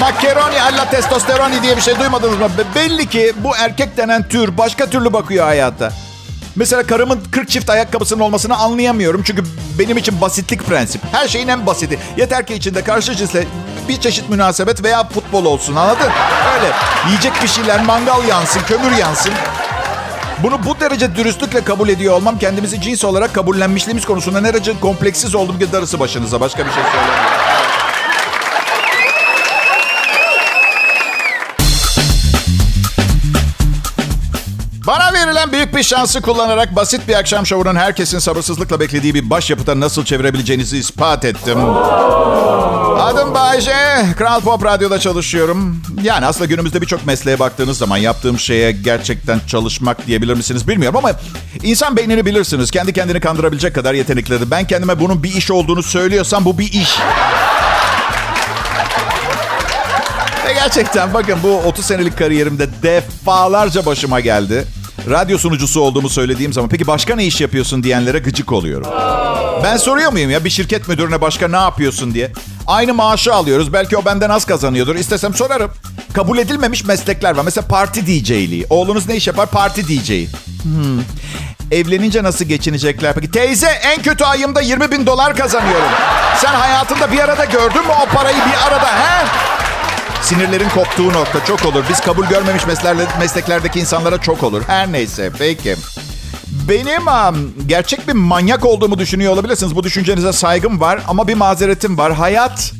Makaroni 0.00 0.62
alla 0.62 0.90
testosteroni 0.90 1.62
diye 1.62 1.76
bir 1.76 1.82
şey 1.82 1.98
duymadınız 1.98 2.38
mı? 2.38 2.48
Belli 2.74 3.06
ki 3.06 3.32
bu 3.36 3.56
erkek 3.56 3.96
denen 3.96 4.28
tür 4.28 4.58
başka 4.58 4.86
türlü 4.86 5.12
bakıyor 5.12 5.44
hayata. 5.46 5.92
Mesela 6.56 6.82
karımın 6.82 7.20
40 7.32 7.48
çift 7.48 7.70
ayakkabısının 7.70 8.20
olmasını 8.20 8.56
anlayamıyorum. 8.56 9.22
Çünkü 9.22 9.44
benim 9.78 9.96
için 9.96 10.20
basitlik 10.20 10.66
prensip. 10.66 11.02
Her 11.12 11.28
şeyin 11.28 11.48
en 11.48 11.66
basiti. 11.66 11.98
Yeter 12.16 12.46
ki 12.46 12.54
içinde 12.54 12.84
karşı 12.84 13.14
cinsle 13.14 13.44
bir 13.88 14.00
çeşit 14.00 14.28
münasebet 14.28 14.84
veya 14.84 15.08
futbol 15.08 15.44
olsun 15.44 15.76
anladın? 15.76 16.10
Öyle. 16.54 16.72
Yiyecek 17.06 17.32
bir 17.42 17.48
şeyler, 17.48 17.84
mangal 17.84 18.28
yansın, 18.28 18.60
kömür 18.68 18.96
yansın. 18.96 19.32
Bunu 20.42 20.64
bu 20.66 20.80
derece 20.80 21.16
dürüstlükle 21.16 21.64
kabul 21.64 21.88
ediyor 21.88 22.14
olmam 22.14 22.38
kendimizi 22.38 22.80
cins 22.80 23.04
olarak 23.04 23.34
kabullenmişliğimiz 23.34 24.04
konusunda 24.04 24.40
ne 24.40 24.54
derece 24.54 24.80
kompleksiz 24.80 25.34
oldum 25.34 25.58
ki 25.58 25.72
darısı 25.72 26.00
başınıza. 26.00 26.40
Başka 26.40 26.66
bir 26.66 26.72
şey 26.72 26.82
söylemiyorum. 26.82 27.42
Bana 34.86 35.12
verilen 35.12 35.52
büyük 35.52 35.76
bir 35.76 35.82
şansı 35.82 36.20
kullanarak 36.22 36.76
basit 36.76 37.08
bir 37.08 37.14
akşam 37.14 37.46
şovunun 37.46 37.76
herkesin 37.76 38.18
sabırsızlıkla 38.18 38.80
beklediği 38.80 39.14
bir 39.14 39.30
başyapıta 39.30 39.80
nasıl 39.80 40.04
çevirebileceğinizi 40.04 40.78
ispat 40.78 41.24
ettim. 41.24 41.58
Adım 43.02 43.34
Bayce. 43.34 43.74
Kral 44.18 44.40
Pop 44.40 44.64
Radyo'da 44.64 44.98
çalışıyorum. 44.98 45.82
Yani 46.02 46.26
aslında 46.26 46.46
günümüzde 46.46 46.80
birçok 46.80 47.06
mesleğe 47.06 47.38
baktığınız 47.38 47.78
zaman 47.78 47.96
yaptığım 47.96 48.38
şeye 48.38 48.72
gerçekten 48.72 49.40
çalışmak 49.46 50.06
diyebilir 50.06 50.34
misiniz 50.34 50.68
bilmiyorum 50.68 50.96
ama 50.96 51.12
insan 51.62 51.96
beynini 51.96 52.26
bilirsiniz. 52.26 52.70
Kendi 52.70 52.92
kendini 52.92 53.20
kandırabilecek 53.20 53.74
kadar 53.74 53.94
yeteneklidir. 53.94 54.50
Ben 54.50 54.66
kendime 54.66 55.00
bunun 55.00 55.22
bir 55.22 55.34
iş 55.34 55.50
olduğunu 55.50 55.82
söylüyorsam 55.82 56.44
bu 56.44 56.58
bir 56.58 56.72
iş. 56.72 56.98
Ve 60.46 60.52
gerçekten 60.52 61.14
bakın 61.14 61.38
bu 61.42 61.56
30 61.56 61.84
senelik 61.84 62.18
kariyerimde 62.18 62.68
defalarca 62.82 63.86
başıma 63.86 64.20
geldi. 64.20 64.64
Radyo 65.10 65.38
sunucusu 65.38 65.80
olduğumu 65.80 66.08
söylediğim 66.08 66.52
zaman 66.52 66.68
peki 66.70 66.86
başka 66.86 67.16
ne 67.16 67.24
iş 67.24 67.40
yapıyorsun 67.40 67.82
diyenlere 67.82 68.18
gıcık 68.18 68.52
oluyorum. 68.52 68.88
Ben 69.64 69.76
soruyor 69.76 70.12
muyum 70.12 70.30
ya 70.30 70.44
bir 70.44 70.50
şirket 70.50 70.88
müdürüne 70.88 71.20
başka 71.20 71.48
ne 71.48 71.56
yapıyorsun 71.56 72.14
diye. 72.14 72.32
Aynı 72.66 72.94
maaşı 72.94 73.34
alıyoruz. 73.34 73.72
Belki 73.72 73.96
o 73.96 74.04
benden 74.04 74.30
az 74.30 74.44
kazanıyordur. 74.44 74.94
İstesem 74.96 75.34
sorarım. 75.34 75.70
Kabul 76.12 76.38
edilmemiş 76.38 76.84
meslekler 76.84 77.36
var. 77.36 77.42
Mesela 77.44 77.66
parti 77.66 78.06
DJ'liği. 78.06 78.66
Oğlunuz 78.70 79.08
ne 79.08 79.16
iş 79.16 79.26
yapar? 79.26 79.46
Parti 79.50 79.88
DJ'yi. 79.88 80.28
Hmm. 80.62 81.00
Evlenince 81.70 82.22
nasıl 82.22 82.44
geçinecekler? 82.44 83.14
Peki 83.14 83.30
teyze 83.30 83.66
en 83.68 84.02
kötü 84.02 84.24
ayımda 84.24 84.60
20 84.60 84.90
bin 84.90 85.06
dolar 85.06 85.36
kazanıyorum. 85.36 85.88
Sen 86.36 86.54
hayatında 86.54 87.12
bir 87.12 87.18
arada 87.18 87.44
gördün 87.44 87.86
mü 87.86 87.92
o 88.02 88.14
parayı 88.14 88.36
bir 88.36 88.66
arada 88.68 88.86
he? 88.86 89.26
Sinirlerin 90.22 90.68
koptuğu 90.68 91.12
nokta 91.12 91.44
çok 91.44 91.66
olur. 91.66 91.84
Biz 91.88 92.00
kabul 92.00 92.26
görmemiş 92.26 92.62
mesleklerdeki 93.18 93.80
insanlara 93.80 94.20
çok 94.20 94.42
olur. 94.42 94.62
Her 94.66 94.92
neyse 94.92 95.30
peki. 95.38 95.76
Benim 96.68 97.06
um, 97.06 97.52
gerçek 97.66 98.08
bir 98.08 98.12
manyak 98.12 98.64
olduğumu 98.64 98.98
düşünüyor 98.98 99.32
olabilirsiniz. 99.32 99.76
Bu 99.76 99.82
düşüncenize 99.82 100.32
saygım 100.32 100.80
var 100.80 101.00
ama 101.08 101.28
bir 101.28 101.34
mazeretim 101.34 101.98
var. 101.98 102.12
Hayat 102.12 102.72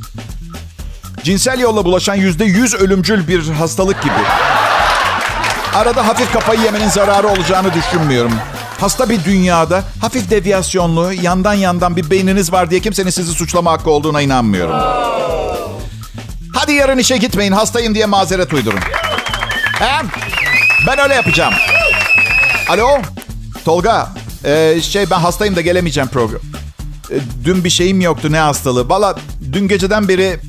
cinsel 1.23 1.61
yolla 1.61 1.85
bulaşan 1.85 2.15
yüzde 2.15 2.45
yüz 2.45 2.75
ölümcül 2.75 3.29
bir 3.29 3.49
hastalık 3.49 4.03
gibi. 4.03 4.12
Arada 5.75 6.07
hafif 6.09 6.33
kafayı 6.33 6.61
yemenin 6.61 6.89
zararı 6.89 7.29
olacağını 7.29 7.75
düşünmüyorum. 7.75 8.33
Hasta 8.81 9.09
bir 9.09 9.25
dünyada 9.25 9.83
hafif 10.01 10.31
deviyasyonlu, 10.31 11.12
yandan 11.12 11.55
yandan 11.55 11.97
bir 11.97 12.11
beyniniz 12.11 12.53
var 12.53 12.71
diye 12.71 12.81
kimsenin 12.81 13.11
sizi 13.11 13.33
suçlama 13.33 13.73
hakkı 13.73 13.91
olduğuna 13.91 14.21
inanmıyorum. 14.21 14.77
Hadi 16.55 16.73
yarın 16.73 16.99
işe 16.99 17.17
gitmeyin, 17.17 17.53
hastayım 17.53 17.95
diye 17.95 18.07
mazeret 18.07 18.53
uydurun. 18.53 18.81
He? 19.79 20.07
Ben 20.87 20.99
öyle 20.99 21.15
yapacağım. 21.15 21.55
Alo? 22.69 22.99
Tolga, 23.64 24.09
e, 24.45 24.81
şey 24.83 25.11
ben 25.11 25.19
hastayım 25.19 25.57
da 25.57 25.61
gelemeyeceğim 25.61 26.09
program. 26.09 26.40
E, 27.11 27.16
dün 27.45 27.64
bir 27.64 27.71
şeyim 27.71 28.00
yoktu, 28.00 28.33
ne 28.33 28.38
hastalığı? 28.38 28.88
Valla 28.88 29.14
dün 29.52 29.69
geceden 29.69 30.09
beri 30.09 30.40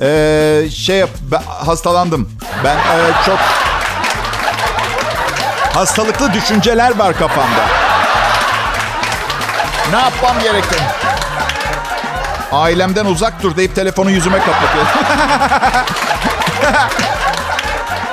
e, 0.00 0.70
şey 0.70 1.04
ben, 1.30 1.42
hastalandım. 1.42 2.32
Ben 2.64 2.76
e, 2.76 3.12
çok 3.26 3.38
hastalıklı 5.74 6.32
düşünceler 6.32 6.98
var 6.98 7.18
kafamda. 7.18 7.66
Ne 9.90 9.96
yapmam 9.96 10.40
gerekti? 10.42 10.76
Ailemden 12.52 13.04
uzak 13.04 13.42
dur 13.42 13.56
deyip 13.56 13.74
telefonu 13.74 14.10
yüzüme 14.10 14.38
kapatıyor. 14.38 14.84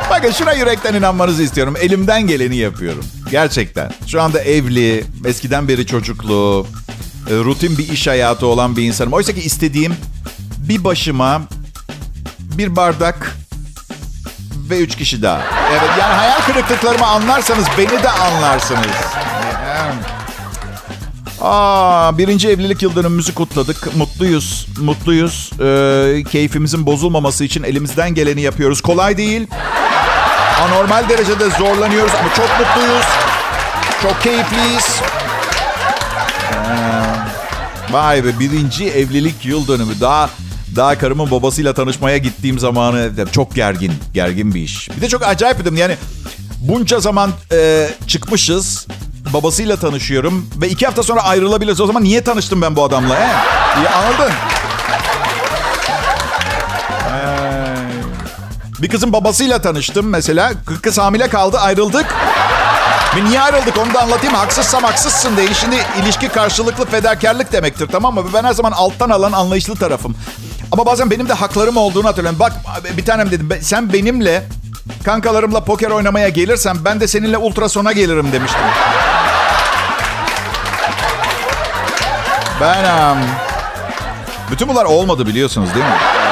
Bakın 0.10 0.32
şuna 0.32 0.54
yürekten 0.54 0.94
inanmanızı 0.94 1.44
istiyorum. 1.44 1.75
Elimden 1.80 2.27
geleni 2.27 2.56
yapıyorum. 2.56 3.06
Gerçekten. 3.36 3.92
Şu 4.08 4.22
anda 4.22 4.42
evli, 4.42 5.06
eskiden 5.25 5.68
beri 5.68 5.86
çocuklu, 5.86 6.68
e, 7.30 7.34
rutin 7.34 7.77
bir 7.77 7.89
iş 7.89 8.08
hayatı 8.08 8.48
olan 8.48 8.77
bir 8.77 8.84
insanım. 8.84 9.13
Oysa 9.13 9.34
ki 9.34 9.42
istediğim 9.42 9.96
bir 10.58 10.84
başıma 10.84 11.42
bir 12.39 12.75
bardak 12.75 13.36
ve 14.70 14.80
üç 14.80 14.96
kişi 14.98 15.22
daha. 15.22 15.42
Evet 15.72 15.89
yani 16.00 16.13
hayal 16.13 16.42
kırıklıklarımı 16.42 17.06
anlarsanız 17.06 17.65
beni 17.77 18.04
de 18.04 18.10
anlarsınız. 18.10 18.96
Aa, 21.42 22.18
birinci 22.18 22.50
evlilik 22.50 22.82
yıl 22.82 22.96
dönümümüzü 22.96 23.34
kutladık. 23.34 23.96
Mutluyuz, 23.96 24.68
mutluyuz. 24.82 25.51
Ee, 25.62 26.24
keyfimizin 26.32 26.86
bozulmaması 26.86 27.44
için 27.44 27.63
elimizden 27.63 28.13
geleni 28.13 28.42
yapıyoruz. 28.42 28.82
Kolay 28.82 29.18
değil. 29.18 29.48
Anormal 30.62 31.10
derecede 31.10 31.50
zorlanıyoruz 31.50 32.13
ama 32.20 32.34
çok 32.34 32.50
mutluyuz. 32.60 33.25
Çok 34.02 34.22
keyifliyiz. 34.22 35.02
Ee, 36.52 37.94
vay 37.94 38.25
be 38.25 38.40
birinci 38.40 38.90
evlilik 38.90 39.46
yıl 39.46 39.68
dönümü. 39.68 40.02
Daha 40.02 40.30
daha 40.75 40.98
karımın 40.98 41.32
babasıyla 41.32 41.74
tanışmaya 41.74 42.18
gittiğim 42.18 42.60
zamanı 42.60 43.12
çok 43.32 43.56
gergin. 43.56 43.94
Gergin 44.14 44.54
bir 44.56 44.62
iş. 44.62 44.90
Bir 44.98 45.02
de 45.02 45.10
çok 45.10 45.24
acayip 45.28 45.60
dedim 45.60 45.75
yani 45.78 45.98
bunca 46.60 47.00
zaman 47.00 47.32
e, 47.52 47.90
çıkmışız 48.08 48.88
babasıyla 49.34 49.75
tanışıyorum 49.75 50.50
ve 50.62 50.70
iki 50.70 50.86
hafta 50.86 51.04
sonra 51.04 51.24
ayrılabiliriz. 51.24 51.82
O 51.82 51.86
zaman 51.88 52.04
niye 52.04 52.22
tanıştım 52.22 52.62
ben 52.62 52.75
bu 52.75 52.84
adamla? 52.84 53.16
He? 53.20 53.28
İyi, 53.82 53.90
anladın? 53.90 54.32
Ee, 57.12 58.82
bir 58.82 58.90
kızın 58.90 59.14
babasıyla 59.14 59.62
tanıştım 59.62 60.10
mesela. 60.10 60.54
Kız 60.82 60.98
hamile 60.98 61.30
kaldı 61.30 61.58
ayrıldık. 61.60 62.06
Ve 63.16 63.26
niye 63.26 63.42
ayrıldık 63.42 63.78
onu 63.78 63.94
da 63.94 64.02
anlatayım. 64.02 64.36
Haksızsam 64.36 64.84
haksızsın 64.84 65.38
değil. 65.38 65.54
Şimdi 65.54 65.76
ilişki 66.04 66.30
karşılıklı 66.30 66.86
fedakarlık 66.86 67.52
demektir 67.52 67.88
tamam 67.88 68.14
mı? 68.14 68.26
Ben 68.34 68.44
her 68.44 68.54
zaman 68.54 68.72
alttan 68.72 69.10
alan 69.10 69.32
anlayışlı 69.32 69.76
tarafım. 69.76 70.16
Ama 70.72 70.86
bazen 70.86 71.12
benim 71.12 71.30
de 71.30 71.34
haklarım 71.34 71.78
olduğunu 71.78 72.08
hatırlıyorum. 72.08 72.40
Bak 72.40 72.54
bir 72.98 73.06
tanem 73.06 73.32
dedim 73.32 73.50
sen 73.62 73.94
benimle 73.94 74.44
kankalarımla 75.04 75.64
poker 75.64 75.90
oynamaya 75.90 76.30
gelirsen 76.30 76.78
ben 76.86 77.00
de 77.00 77.08
seninle 77.08 77.38
ultrasona 77.38 77.92
gelirim 77.92 78.32
demiştim. 78.32 78.62
Ben... 82.62 83.18
Bütün 84.52 84.68
bunlar 84.68 84.86
olmadı 84.86 85.28
biliyorsunuz 85.28 85.70
değil 85.76 85.86
mi? 85.86 86.25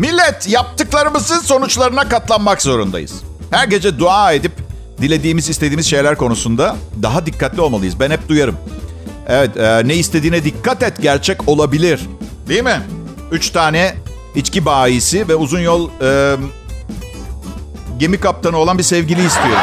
Millet 0.00 0.48
yaptıklarımızın 0.48 1.38
sonuçlarına 1.38 2.08
katlanmak 2.08 2.62
zorundayız. 2.62 3.12
Her 3.50 3.68
gece 3.68 3.98
dua 3.98 4.32
edip 4.32 4.52
dilediğimiz 5.00 5.48
istediğimiz 5.48 5.86
şeyler 5.86 6.16
konusunda 6.16 6.76
daha 7.02 7.26
dikkatli 7.26 7.60
olmalıyız. 7.60 8.00
Ben 8.00 8.10
hep 8.10 8.28
duyarım. 8.28 8.56
Evet 9.28 9.56
e, 9.56 9.88
ne 9.88 9.94
istediğine 9.94 10.44
dikkat 10.44 10.82
et 10.82 11.02
gerçek 11.02 11.48
olabilir. 11.48 12.00
Değil 12.48 12.64
mi? 12.64 12.82
Üç 13.32 13.50
tane 13.50 13.94
içki 14.34 14.64
bayisi 14.64 15.28
ve 15.28 15.34
uzun 15.34 15.60
yol 15.60 15.90
e, 16.02 16.36
gemi 17.98 18.20
kaptanı 18.20 18.56
olan 18.56 18.78
bir 18.78 18.82
sevgili 18.82 19.26
istiyorum. 19.26 19.62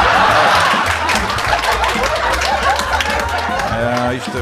ya 3.82 4.12
işte. 4.12 4.38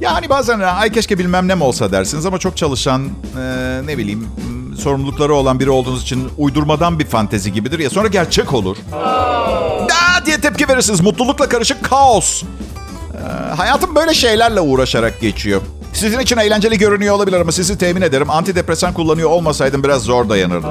Ya 0.00 0.20
bazen 0.28 0.60
ay 0.60 0.92
keşke 0.92 1.18
bilmem 1.18 1.48
ne 1.48 1.54
mi 1.54 1.64
olsa 1.64 1.92
dersiniz 1.92 2.26
ama 2.26 2.38
çok 2.38 2.56
çalışan 2.56 3.08
e, 3.38 3.80
ne 3.86 3.98
bileyim 3.98 4.28
sorumlulukları 4.76 5.34
olan 5.34 5.60
biri 5.60 5.70
olduğunuz 5.70 6.02
için 6.02 6.28
uydurmadan 6.38 6.98
bir 6.98 7.06
fantezi 7.06 7.52
gibidir 7.52 7.78
ya 7.78 7.90
sonra 7.90 8.08
gerçek 8.08 8.52
olur. 8.52 8.76
Aa 8.92 10.26
diye 10.26 10.40
tepki 10.40 10.68
verirsiniz. 10.68 11.00
Mutlulukla 11.00 11.48
karışık 11.48 11.84
kaos. 11.84 12.42
Ee, 12.42 13.54
hayatım 13.54 13.94
böyle 13.94 14.14
şeylerle 14.14 14.60
uğraşarak 14.60 15.20
geçiyor. 15.20 15.60
Sizin 15.92 16.18
için 16.18 16.36
eğlenceli 16.36 16.78
görünüyor 16.78 17.14
olabilir 17.14 17.40
ama 17.40 17.52
sizi 17.52 17.78
temin 17.78 18.02
ederim. 18.02 18.30
Antidepresan 18.30 18.92
kullanıyor 18.94 19.30
olmasaydım 19.30 19.84
biraz 19.84 20.02
zor 20.02 20.28
dayanırdım. 20.28 20.70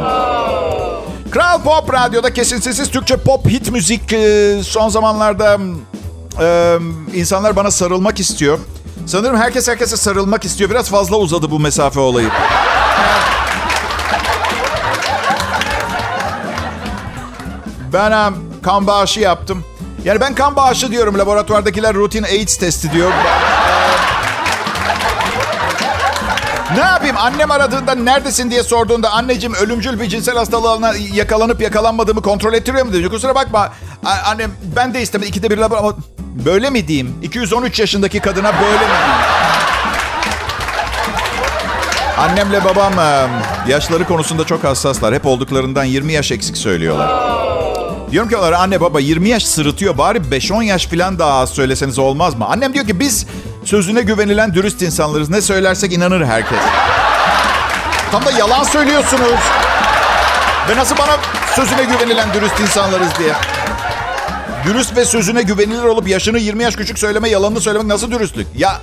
Kral 1.31 1.62
Pop 1.62 1.93
Radyo'da 1.93 2.33
kesintisiz 2.33 2.89
Türkçe 2.91 3.17
pop 3.17 3.50
hit 3.50 3.71
müzik. 3.71 4.01
Son 4.65 4.89
zamanlarda 4.89 5.57
e, 6.41 6.77
insanlar 7.13 7.55
bana 7.55 7.71
sarılmak 7.71 8.19
istiyor. 8.19 8.59
Sanırım 9.05 9.38
herkes 9.38 9.67
herkese 9.67 9.97
sarılmak 9.97 10.45
istiyor. 10.45 10.69
Biraz 10.69 10.89
fazla 10.89 11.17
uzadı 11.17 11.51
bu 11.51 11.59
mesafe 11.59 12.00
olayı. 12.00 12.29
Ben 17.95 18.11
e, 18.11 18.31
kan 18.63 18.87
bağışı 18.87 19.19
yaptım. 19.19 19.63
Yani 20.03 20.21
ben 20.21 20.35
kan 20.35 20.55
bağışı 20.55 20.91
diyorum. 20.91 21.17
Laboratuvardakiler 21.19 21.93
rutin 21.93 22.23
AIDS 22.23 22.57
testi 22.57 22.91
diyor. 22.91 23.11
Ne 26.75 26.81
yapayım? 26.81 27.15
Annem 27.19 27.51
aradığında 27.51 27.95
neredesin 27.95 28.51
diye 28.51 28.63
sorduğunda 28.63 29.11
anneciğim 29.11 29.55
ölümcül 29.55 29.99
bir 29.99 30.09
cinsel 30.09 30.37
hastalığına 30.37 30.93
yakalanıp 31.13 31.61
yakalanmadığımı 31.61 32.21
kontrol 32.21 32.53
ettiriyor 32.53 32.85
mu 32.85 32.93
diyor. 32.93 33.09
Kusura 33.11 33.35
bakma. 33.35 33.73
Annem 34.25 34.51
ben 34.75 34.93
de 34.93 35.01
istemedim. 35.01 35.29
İkide 35.29 35.49
bir 35.49 35.57
labor 35.57 35.93
böyle 36.45 36.69
mi 36.69 36.87
diyeyim? 36.87 37.15
213 37.23 37.79
yaşındaki 37.79 38.19
kadına 38.19 38.53
böyle 38.53 38.73
mi 38.73 38.79
diyeyim? 38.79 39.25
Annemle 42.17 42.65
babam 42.65 42.93
yaşları 43.67 44.07
konusunda 44.07 44.43
çok 44.43 44.63
hassaslar. 44.63 45.13
Hep 45.13 45.25
olduklarından 45.25 45.83
20 45.83 46.13
yaş 46.13 46.31
eksik 46.31 46.57
söylüyorlar. 46.57 47.44
Diyorum 48.15 48.29
ki 48.29 48.38
onlara 48.38 48.60
anne 48.60 48.81
baba 48.81 49.00
20 49.00 49.29
yaş 49.29 49.45
sırıtıyor. 49.45 49.98
Bari 49.98 50.17
5-10 50.17 50.63
yaş 50.63 50.88
falan 50.88 51.19
daha 51.19 51.34
az 51.34 51.50
söyleseniz 51.50 52.00
olmaz 52.00 52.36
mı? 52.36 52.45
Annem 52.45 52.74
diyor 52.74 52.86
ki 52.86 53.00
biz 53.00 53.25
sözüne 53.63 54.01
güvenilen 54.01 54.53
dürüst 54.53 54.81
insanlarız. 54.81 55.29
Ne 55.29 55.41
söylersek 55.41 55.93
inanır 55.93 56.25
herkes. 56.25 56.57
Tam 58.12 58.25
da 58.25 58.31
yalan 58.31 58.63
söylüyorsunuz. 58.63 59.39
Ve 60.69 60.75
nasıl 60.75 60.98
bana 60.98 61.17
sözüne 61.55 61.84
güvenilen 61.84 62.34
dürüst 62.34 62.60
insanlarız 62.60 63.10
diye. 63.19 63.34
Dürüst 64.65 64.98
ve 64.98 65.05
sözüne 65.05 65.41
güvenilir 65.41 65.84
olup 65.84 66.07
yaşını 66.07 66.39
20 66.39 66.63
yaş 66.63 66.75
küçük 66.75 67.00
söyleme, 67.00 67.29
yalanını 67.29 67.62
söylemek 67.62 67.88
nasıl 67.88 68.12
dürüstlük? 68.12 68.48
Ya 68.57 68.81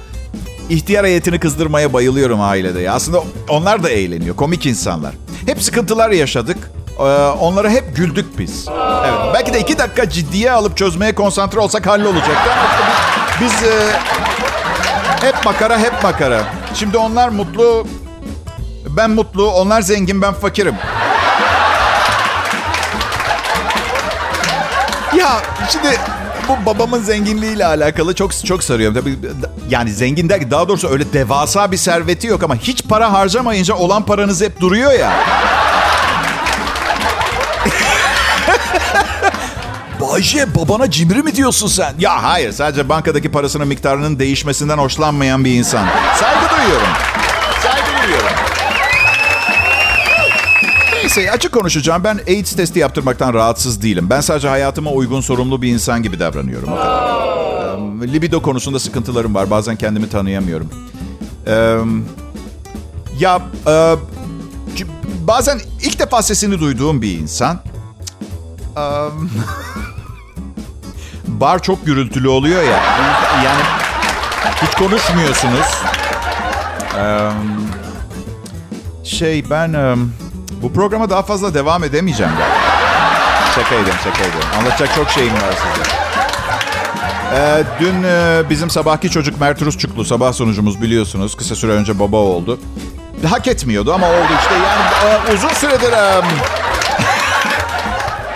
ihtiyar 0.71 1.07
heyetini 1.07 1.41
kızdırmaya 1.41 1.93
bayılıyorum 1.93 2.41
ailede. 2.41 2.81
Ya. 2.81 2.95
Aslında 2.95 3.23
onlar 3.49 3.83
da 3.83 3.91
eğleniyor. 3.91 4.37
Komik 4.37 4.67
insanlar. 4.67 5.15
Hep 5.47 5.63
sıkıntılar 5.63 6.11
yaşadık. 6.11 6.82
Ee, 6.99 7.03
onlara 7.41 7.71
hep 7.71 7.97
güldük 7.97 8.39
biz. 8.39 8.69
Evet. 9.05 9.19
Belki 9.35 9.53
de 9.53 9.61
iki 9.61 9.79
dakika 9.79 10.11
ciddiye 10.11 10.53
alıp 10.53 10.77
çözmeye 10.77 11.15
konsantre 11.15 11.61
olsak 11.61 11.87
hallolacaktı 11.87 12.53
ama 12.53 12.69
biz 13.41 13.53
e, 13.53 13.93
hep 15.27 15.45
makara 15.45 15.79
hep 15.79 16.03
makara. 16.03 16.43
Şimdi 16.75 16.97
onlar 16.97 17.29
mutlu, 17.29 17.87
ben 18.97 19.11
mutlu, 19.11 19.51
onlar 19.51 19.81
zengin, 19.83 20.23
ben 20.23 20.35
fakirim. 20.35 20.75
Ya 25.17 25.43
şimdi 25.69 26.01
bu 26.49 26.67
babamın 26.67 27.03
zenginliğiyle 27.03 27.67
alakalı 27.67 28.15
çok 28.15 28.47
çok 28.47 28.65
sarıyor. 28.65 28.95
Tabii 28.95 29.19
yani 29.71 29.91
zengin 29.93 30.29
der 30.29 30.51
daha 30.51 30.69
doğrusu 30.69 30.89
öyle 30.89 31.13
devasa 31.13 31.73
bir 31.73 31.77
serveti 31.77 32.27
yok 32.27 32.43
ama 32.43 32.57
hiç 32.57 32.85
para 32.89 33.13
harcamayınca 33.13 33.75
olan 33.75 34.07
paranız 34.07 34.43
hep 34.43 34.61
duruyor 34.61 34.93
ya. 34.93 35.13
Bayce 40.13 40.55
babana 40.55 40.91
cimri 40.91 41.23
mi 41.23 41.37
diyorsun 41.37 41.67
sen? 41.69 41.95
Ya 41.99 42.23
hayır 42.23 42.53
sadece 42.53 42.89
bankadaki 42.89 43.31
parasının 43.31 43.69
miktarının 43.69 44.19
değişmesinden 44.19 44.79
hoşlanmayan 44.79 45.45
bir 45.45 45.55
insan. 45.55 45.87
Saygı 46.21 46.57
duyuyorum. 46.57 46.87
Saygı 47.63 48.03
duyuyorum. 48.03 48.37
Neyse 50.95 51.31
açık 51.33 51.53
konuşacağım. 51.53 52.05
Ben 52.05 52.21
AIDS 52.29 52.53
testi 52.53 52.79
yaptırmaktan 52.79 53.35
rahatsız 53.35 53.83
değilim. 53.83 54.11
Ben 54.11 54.21
sadece 54.21 54.49
hayatıma 54.49 54.91
uygun 54.91 55.21
sorumlu 55.21 55.63
bir 55.63 55.69
insan 55.69 56.03
gibi 56.03 56.19
davranıyorum. 56.19 56.73
O 56.73 56.77
kadar. 56.77 58.05
Ee, 58.05 58.13
libido 58.13 58.43
konusunda 58.43 58.79
sıkıntılarım 58.79 59.35
var. 59.35 59.51
Bazen 59.51 59.77
kendimi 59.77 60.09
tanıyamıyorum. 60.11 60.71
Ee, 61.47 61.79
ya 63.19 63.43
e, 63.67 63.95
bazen 65.27 65.61
ilk 65.83 65.99
defa 65.99 66.23
sesini 66.23 66.61
duyduğum 66.61 67.03
bir 67.03 67.19
insan... 67.19 67.61
Bar 71.41 71.63
çok 71.63 71.87
gürültülü 71.87 72.29
oluyor 72.29 72.63
ya. 72.63 72.81
Yani 73.45 73.63
hiç 74.63 74.75
konuşmuyorsunuz. 74.75 75.67
Ee, 76.99 77.31
şey 79.05 79.51
ben 79.51 79.75
bu 80.63 80.73
programa 80.73 81.11
daha 81.11 81.23
fazla 81.23 81.55
devam 81.55 81.85
edemeyeceğim 81.85 82.33
galiba. 82.39 82.57
Şaka 83.55 83.75
edeyim, 83.75 83.99
şaka 84.05 84.19
edeyim. 84.19 84.47
Anlatacak 84.59 84.95
çok 84.95 85.11
şeyim 85.11 85.35
var 85.35 85.41
size. 85.41 85.97
Ee, 87.35 87.65
dün 87.81 88.03
e, 88.03 88.43
bizim 88.51 88.71
sabahki 88.71 89.11
çocuk 89.11 89.41
Mert 89.41 89.63
Rusçuklu 89.63 90.05
sabah 90.05 90.33
sonucumuz 90.33 90.83
biliyorsunuz. 90.83 91.37
Kısa 91.37 91.55
süre 91.55 91.73
önce 91.73 91.99
baba 91.99 92.17
oldu. 92.17 92.59
Hak 93.31 93.49
etmiyordu 93.49 93.95
ama 93.95 94.07
oldu 94.07 94.33
işte. 94.43 94.55
Yani 94.55 95.31
e, 95.31 95.35
uzun 95.35 95.49
süredir... 95.49 95.93
E, 95.93 96.23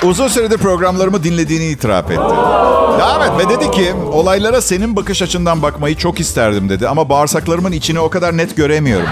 uzun 0.06 0.28
süredir 0.28 0.58
programlarımı 0.58 1.24
dinlediğini 1.24 1.66
itiraf 1.66 2.10
etti. 2.10 2.20
Ya 3.00 3.18
evet 3.18 3.30
ve 3.38 3.48
dedi 3.48 3.70
ki 3.70 3.94
olaylara 4.12 4.60
senin 4.60 4.96
bakış 4.96 5.22
açından 5.22 5.62
bakmayı 5.62 5.96
çok 5.96 6.20
isterdim 6.20 6.68
dedi. 6.68 6.88
Ama 6.88 7.08
bağırsaklarımın 7.08 7.72
içini 7.72 8.00
o 8.00 8.10
kadar 8.10 8.36
net 8.36 8.56
göremiyorum. 8.56 9.08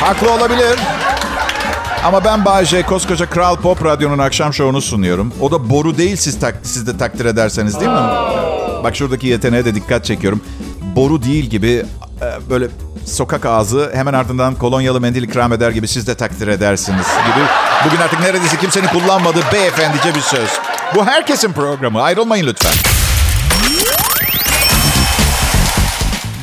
Haklı 0.00 0.32
olabilir. 0.32 0.78
Ama 2.04 2.24
ben 2.24 2.44
Bayce 2.44 2.82
koskoca 2.82 3.30
Kral 3.30 3.56
Pop 3.56 3.84
Radyo'nun 3.84 4.18
akşam 4.18 4.54
şovunu 4.54 4.80
sunuyorum. 4.80 5.32
O 5.40 5.50
da 5.50 5.70
boru 5.70 5.98
değil 5.98 6.16
siz, 6.16 6.40
tak, 6.40 6.58
siz 6.62 6.86
de 6.86 6.98
takdir 6.98 7.24
ederseniz 7.24 7.80
değil 7.80 7.90
mi? 7.90 7.98
Bak 8.84 8.96
şuradaki 8.96 9.26
yeteneğe 9.26 9.64
de 9.64 9.74
dikkat 9.74 10.04
çekiyorum. 10.04 10.40
Boru 10.96 11.22
değil 11.22 11.44
gibi 11.44 11.84
e, 12.22 12.50
böyle 12.50 12.68
sokak 13.04 13.46
ağzı 13.46 13.90
hemen 13.94 14.12
ardından 14.12 14.54
kolonyalı 14.54 15.00
mendil 15.00 15.22
ikram 15.22 15.52
eder 15.52 15.70
gibi 15.70 15.88
siz 15.88 16.06
de 16.06 16.14
takdir 16.14 16.48
edersiniz 16.48 17.06
gibi. 17.06 17.46
Bugün 17.84 18.00
artık 18.00 18.20
neredeyse 18.20 18.56
kimsenin 18.56 18.86
kullanmadığı 18.86 19.52
beyefendice 19.52 20.14
bir 20.14 20.20
söz. 20.20 20.48
Bu 20.94 21.06
herkesin 21.06 21.52
programı. 21.52 22.02
Ayrılmayın 22.02 22.46
lütfen. 22.46 22.72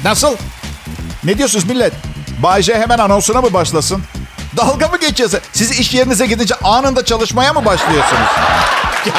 Nasıl? 0.03 0.35
Ne 1.23 1.37
diyorsunuz 1.37 1.65
millet? 1.65 1.93
Bayce 2.39 2.75
hemen 2.79 2.97
anonsuna 2.97 3.41
mı 3.41 3.53
başlasın? 3.53 4.03
Dalga 4.57 4.87
mı 4.87 4.97
geçiyorsun? 4.99 5.39
Siz 5.53 5.79
iş 5.79 5.93
yerinize 5.93 6.25
gidince 6.25 6.55
anında 6.63 7.05
çalışmaya 7.05 7.53
mı 7.53 7.65
başlıyorsunuz? 7.65 8.27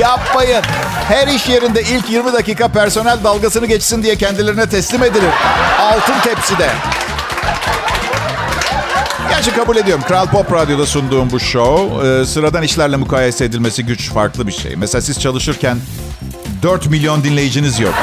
Yapmayın. 0.00 0.62
Her 1.08 1.28
iş 1.28 1.48
yerinde 1.48 1.82
ilk 1.82 2.10
20 2.10 2.32
dakika 2.32 2.68
personel 2.68 3.24
dalgasını 3.24 3.66
geçsin 3.66 4.02
diye 4.02 4.16
kendilerine 4.16 4.68
teslim 4.68 5.02
edilir. 5.02 5.30
Altın 5.80 6.20
tepside. 6.24 6.70
Gerçi 9.30 9.54
kabul 9.54 9.76
ediyorum. 9.76 10.04
Kral 10.08 10.26
Pop 10.26 10.52
Radyo'da 10.52 10.86
sunduğum 10.86 11.30
bu 11.30 11.40
show 11.40 12.08
e, 12.08 12.26
sıradan 12.26 12.62
işlerle 12.62 12.96
mukayese 12.96 13.44
edilmesi 13.44 13.86
güç 13.86 14.10
farklı 14.12 14.46
bir 14.46 14.52
şey. 14.52 14.76
Mesela 14.76 15.02
siz 15.02 15.20
çalışırken 15.20 15.78
4 16.62 16.86
milyon 16.86 17.24
dinleyiciniz 17.24 17.80
yok. 17.80 17.94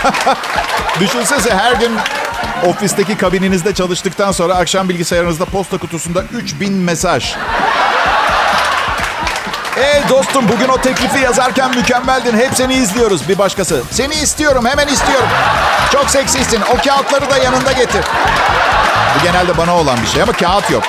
Düşünsenize 1.00 1.54
her 1.54 1.72
gün 1.72 1.92
ofisteki 2.66 3.16
kabininizde 3.16 3.74
çalıştıktan 3.74 4.32
sonra 4.32 4.54
akşam 4.54 4.88
bilgisayarınızda 4.88 5.44
posta 5.44 5.78
kutusunda 5.78 6.22
3000 6.32 6.72
mesaj. 6.72 7.34
Ey 9.76 10.02
dostum 10.08 10.48
bugün 10.48 10.68
o 10.68 10.78
teklifi 10.80 11.18
yazarken 11.18 11.76
mükemmeldin. 11.76 12.36
Hep 12.36 12.50
seni 12.54 12.74
izliyoruz 12.74 13.28
bir 13.28 13.38
başkası. 13.38 13.82
Seni 13.90 14.14
istiyorum 14.14 14.64
hemen 14.66 14.88
istiyorum. 14.88 15.28
Çok 15.92 16.10
seksisin. 16.10 16.60
O 16.60 16.76
kağıtları 16.84 17.30
da 17.30 17.38
yanında 17.38 17.72
getir. 17.72 18.04
Bu 19.18 19.22
genelde 19.24 19.58
bana 19.58 19.76
olan 19.76 19.98
bir 20.02 20.06
şey 20.06 20.22
ama 20.22 20.32
kağıt 20.32 20.70
yok. 20.70 20.82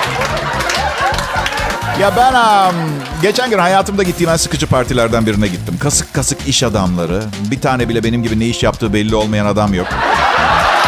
Ya 2.00 2.16
ben 2.16 2.34
um, 2.34 2.74
geçen 3.22 3.50
gün 3.50 3.58
hayatımda 3.58 4.02
gittiğim 4.02 4.32
en 4.32 4.36
sıkıcı 4.36 4.66
partilerden 4.66 5.26
birine 5.26 5.46
gittim. 5.46 5.78
Kasık 5.78 6.14
kasık 6.14 6.48
iş 6.48 6.62
adamları. 6.62 7.22
Bir 7.50 7.60
tane 7.60 7.88
bile 7.88 8.04
benim 8.04 8.22
gibi 8.22 8.40
ne 8.40 8.46
iş 8.46 8.62
yaptığı 8.62 8.92
belli 8.92 9.14
olmayan 9.14 9.46
adam 9.46 9.74
yok. 9.74 9.86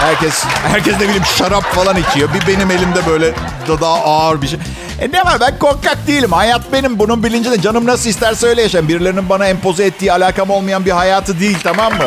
Herkes, 0.00 0.44
herkes 0.72 0.94
ne 0.94 1.02
bileyim 1.02 1.24
şarap 1.38 1.74
falan 1.74 1.96
içiyor. 1.96 2.28
Bir 2.34 2.46
benim 2.46 2.70
elimde 2.70 3.06
böyle 3.06 3.34
da 3.68 3.80
daha 3.80 3.94
ağır 3.94 4.42
bir 4.42 4.48
şey. 4.48 4.58
E 5.00 5.12
ne 5.12 5.24
var 5.24 5.36
ben 5.40 5.58
korkak 5.58 6.06
değilim. 6.06 6.32
Hayat 6.32 6.72
benim. 6.72 6.98
Bunun 6.98 7.22
bilincinde 7.22 7.62
canım 7.62 7.86
nasıl 7.86 8.10
isterse 8.10 8.46
öyle 8.46 8.62
yaşayayım. 8.62 8.88
Birilerinin 8.88 9.28
bana 9.28 9.46
empoze 9.46 9.84
ettiği 9.84 10.12
alakam 10.12 10.50
olmayan 10.50 10.84
bir 10.84 10.90
hayatı 10.90 11.40
değil 11.40 11.58
tamam 11.62 11.92
mı? 11.92 12.06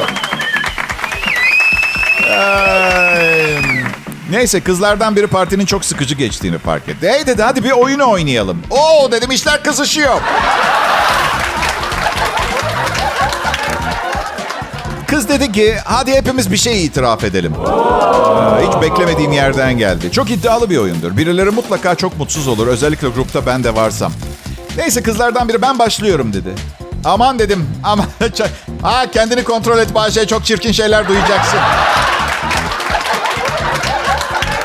Ay. 2.38 3.59
Neyse 4.32 4.62
kızlardan 4.62 5.16
biri 5.16 5.28
partinin 5.28 5.66
çok 5.66 5.86
sıkıcı 5.86 6.16
geçtiğini 6.16 6.58
fark 6.58 6.90
etti. 6.90 7.10
Hey 7.10 7.28
dedi 7.28 7.44
hadi 7.44 7.64
bir 7.64 7.72
oyunu 7.72 8.10
oynayalım. 8.10 8.64
Oo 8.70 9.12
dedim 9.12 9.32
işler 9.32 9.64
kızışıyor. 9.64 10.22
Kız 15.08 15.30
dedi 15.30 15.52
ki 15.52 15.76
hadi 15.86 16.14
hepimiz 16.14 16.52
bir 16.52 16.58
şey 16.58 16.86
itiraf 16.86 17.24
edelim. 17.24 17.54
Hiç 18.68 18.82
beklemediğim 18.82 19.32
yerden 19.32 19.78
geldi. 19.78 20.12
Çok 20.12 20.30
iddialı 20.32 20.70
bir 20.70 20.78
oyundur. 20.78 21.18
Birileri 21.18 21.50
mutlaka 21.50 21.96
çok 21.96 22.18
mutsuz 22.18 22.48
olur. 22.48 22.68
Özellikle 22.68 23.08
grupta 23.08 23.46
ben 23.46 23.64
de 23.64 23.76
varsam. 23.76 24.12
Neyse 24.78 25.04
kızlardan 25.04 25.50
biri 25.50 25.62
ben 25.62 25.80
başlıyorum 25.80 26.34
dedi. 26.34 26.50
Aman 27.06 27.40
dedim. 27.40 27.70
Aman. 27.84 28.06
ha 28.82 29.06
kendini 29.12 29.44
kontrol 29.44 29.78
et 29.78 29.96
Bahçe. 29.96 30.28
Çok 30.28 30.46
çirkin 30.46 30.72
şeyler 30.72 31.08
duyacaksın. 31.08 31.60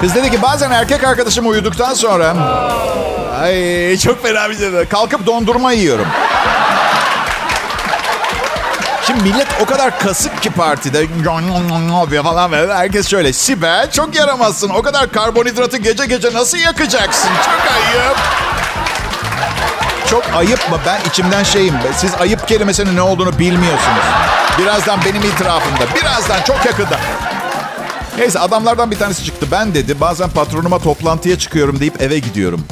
Kız 0.05 0.15
dedi 0.15 0.31
ki 0.31 0.43
bazen 0.43 0.71
erkek 0.71 1.05
arkadaşım 1.05 1.49
uyuduktan 1.49 1.95
sonra... 1.95 2.37
Ay 3.43 3.97
çok 3.97 4.23
fena 4.23 4.51
bir 4.51 4.59
şey. 4.59 4.89
Kalkıp 4.89 5.27
dondurma 5.27 5.73
yiyorum. 5.73 6.07
Şimdi 9.07 9.23
millet 9.23 9.47
o 9.63 9.67
kadar 9.67 9.99
kasık 9.99 10.43
ki 10.43 10.51
partide 10.51 11.07
falan 12.23 12.53
böyle. 12.53 12.75
Herkes 12.75 13.09
şöyle. 13.09 13.33
Sibel 13.33 13.91
çok 13.91 14.15
yaramazsın. 14.15 14.71
O 14.71 14.83
kadar 14.83 15.13
karbonhidratı 15.13 15.77
gece 15.77 16.07
gece 16.07 16.33
nasıl 16.33 16.59
yakacaksın? 16.59 17.31
Çok 17.45 17.73
ayıp. 17.73 18.17
Çok 20.11 20.25
ayıp 20.37 20.71
mı? 20.71 20.79
Ben 20.87 21.09
içimden 21.09 21.43
şeyim. 21.43 21.75
Siz 21.97 22.15
ayıp 22.15 22.49
kelimesinin 22.49 22.97
ne 22.97 23.03
olduğunu 23.03 23.39
bilmiyorsunuz. 23.39 24.05
Birazdan 24.59 25.01
benim 25.05 25.23
itirafımda. 25.23 25.95
Birazdan 25.95 26.43
çok 26.47 26.67
yakında. 26.67 26.99
Neyse 28.19 28.39
adamlardan 28.39 28.91
bir 28.91 28.99
tanesi 28.99 29.25
çıktı. 29.25 29.47
Ben 29.53 29.75
dedi 29.75 30.01
bazen 30.01 30.31
patronuma 30.31 30.79
toplantıya 30.79 31.39
çıkıyorum 31.39 31.81
deyip 31.81 32.03
eve 32.03 32.19
gidiyorum. 32.19 32.65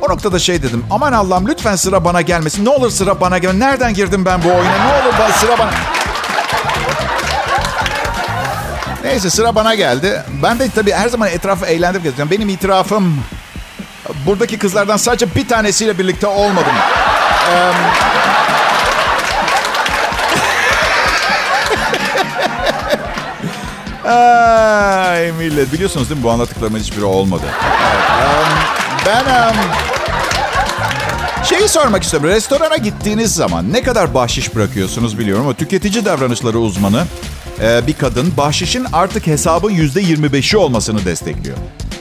O 0.00 0.08
noktada 0.08 0.38
şey 0.38 0.62
dedim. 0.62 0.84
Aman 0.90 1.12
Allah'ım 1.12 1.48
lütfen 1.48 1.76
sıra 1.76 2.04
bana 2.04 2.20
gelmesin. 2.20 2.64
Ne 2.64 2.70
olur 2.70 2.90
sıra 2.90 3.20
bana 3.20 3.38
gel. 3.38 3.52
Nereden 3.52 3.94
girdim 3.94 4.24
ben 4.24 4.42
bu 4.44 4.48
oyuna? 4.48 4.84
Ne 4.84 5.02
olur 5.02 5.14
ben 5.20 5.30
sıra 5.30 5.58
bana... 5.58 5.70
Neyse 9.04 9.30
sıra 9.30 9.54
bana 9.54 9.74
geldi. 9.74 10.24
Ben 10.42 10.58
de 10.58 10.68
tabii 10.74 10.92
her 10.92 11.08
zaman 11.08 11.28
etrafı 11.28 11.66
eğlendirip 11.66 12.04
geziyorum. 12.04 12.30
Benim 12.30 12.48
itirafım 12.48 13.24
buradaki 14.26 14.58
kızlardan 14.58 14.96
sadece 14.96 15.34
bir 15.34 15.48
tanesiyle 15.48 15.98
birlikte 15.98 16.26
olmadım. 16.26 16.72
Ee, 17.50 17.72
Ay 24.10 25.32
millet 25.32 25.72
biliyorsunuz 25.72 26.10
değil 26.10 26.20
mi 26.20 26.24
bu 26.24 26.30
anlattıklarımın 26.30 26.78
hiçbiri 26.78 27.04
olmadı. 27.04 27.42
Ben 29.06 29.24
um, 29.24 29.56
şeyi 31.44 31.68
sormak 31.68 32.02
istiyorum. 32.02 32.28
Restorana 32.28 32.76
gittiğiniz 32.76 33.34
zaman 33.34 33.72
ne 33.72 33.82
kadar 33.82 34.14
bahşiş 34.14 34.54
bırakıyorsunuz 34.54 35.18
biliyorum 35.18 35.44
ama 35.44 35.54
tüketici 35.54 36.04
davranışları 36.04 36.58
uzmanı 36.58 37.04
e, 37.62 37.86
bir 37.86 37.92
kadın 37.92 38.32
bahşişin 38.36 38.86
artık 38.92 39.26
hesabın 39.26 39.70
%25'i 39.70 40.56
olmasını 40.56 41.04
destekliyor. 41.04 41.56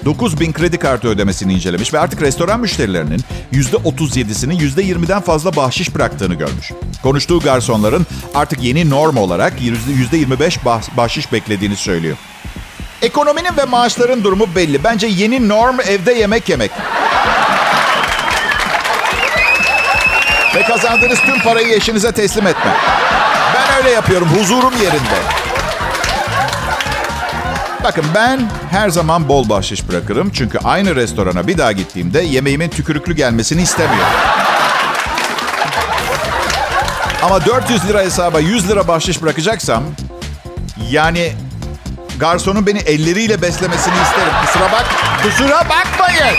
9 0.06 0.40
bin 0.40 0.54
kredi 0.54 0.78
kartı 0.78 1.08
ödemesini 1.08 1.54
incelemiş 1.54 1.94
ve 1.94 2.00
artık 2.00 2.22
restoran 2.22 2.60
müşterilerinin 2.60 3.22
%37'sinin 3.54 4.60
%20'den 4.60 5.22
fazla 5.22 5.56
bahşiş 5.56 5.96
bıraktığını 5.96 6.34
görmüş. 6.34 6.72
Konuştuğu 7.04 7.40
garsonların 7.40 8.06
artık 8.36 8.64
yeni 8.64 8.90
norm 8.90 9.18
olarak 9.18 9.54
%25 9.62 10.58
bahşiş 10.98 11.32
beklediğini 11.32 11.76
söylüyor. 11.76 12.18
Ekonominin 13.02 13.58
ve 13.58 13.66
maaşların 13.66 14.24
durumu 14.24 14.48
belli. 14.56 14.84
Bence 14.84 15.08
yeni 15.08 15.50
norm 15.50 15.80
evde 15.80 16.14
yemek 16.14 16.50
yemek. 16.50 16.72
ve 20.56 20.64
kazandığınız 20.64 21.20
tüm 21.20 21.40
parayı 21.40 21.76
eşinize 21.76 22.12
teslim 22.12 22.48
etme. 22.48 22.78
Ben 23.56 23.78
öyle 23.78 23.90
yapıyorum. 23.90 24.28
Huzurum 24.28 24.74
yerinde. 24.84 25.39
Bakın 27.84 28.06
ben 28.16 28.50
her 28.72 28.90
zaman 28.90 29.30
bol 29.30 29.50
bahşiş 29.50 29.90
bırakırım. 29.90 30.30
Çünkü 30.34 30.60
aynı 30.64 30.96
restorana 30.96 31.48
bir 31.48 31.58
daha 31.58 31.72
gittiğimde 31.72 32.22
yemeğimin 32.22 32.70
tükürüklü 32.70 33.16
gelmesini 33.16 33.62
istemiyorum. 33.62 34.14
Ama 37.24 37.46
400 37.46 37.88
lira 37.88 38.00
hesaba 38.02 38.40
100 38.40 38.70
lira 38.70 38.88
bahşiş 38.88 39.22
bırakacaksam 39.22 39.84
yani 40.92 41.34
garsonun 42.20 42.68
beni 42.68 42.80
elleriyle 42.80 43.42
beslemesini 43.42 43.94
isterim. 44.04 44.34
Kusura 44.46 44.72
bak, 44.72 44.86
kusura 45.24 45.60
bakmayın. 45.70 46.36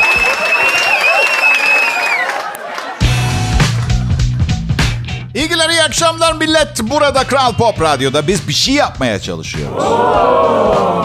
İyi 5.40 5.48
günler, 5.48 5.70
iyi 5.70 5.82
akşamlar 5.82 6.32
millet. 6.32 6.82
Burada 6.82 7.24
Kral 7.24 7.52
Pop 7.52 7.80
Radyo'da 7.80 8.26
biz 8.26 8.48
bir 8.48 8.52
şey 8.52 8.74
yapmaya 8.74 9.20
çalışıyoruz. 9.20 9.84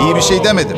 İyi 0.01 0.15
bir 0.15 0.21
şey 0.21 0.43
demedim. 0.43 0.77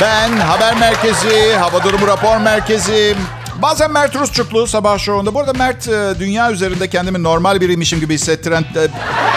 Ben 0.00 0.36
haber 0.36 0.74
merkezi, 0.76 1.54
hava 1.54 1.82
durumu 1.84 2.06
rapor 2.06 2.36
merkezi, 2.36 3.16
bazen 3.62 3.90
Mert 3.90 4.16
Rusçuklu 4.16 4.66
sabah 4.66 4.98
şovunda. 4.98 5.34
Bu 5.34 5.40
arada 5.40 5.52
Mert 5.52 5.88
e, 5.88 6.14
dünya 6.18 6.50
üzerinde 6.50 6.88
kendimi 6.88 7.22
normal 7.22 7.60
biriymişim 7.60 8.00
gibi 8.00 8.14
hissettiren 8.14 8.62
e, 8.62 8.88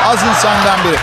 az 0.06 0.20
insandan 0.30 0.80
biri. 0.84 0.98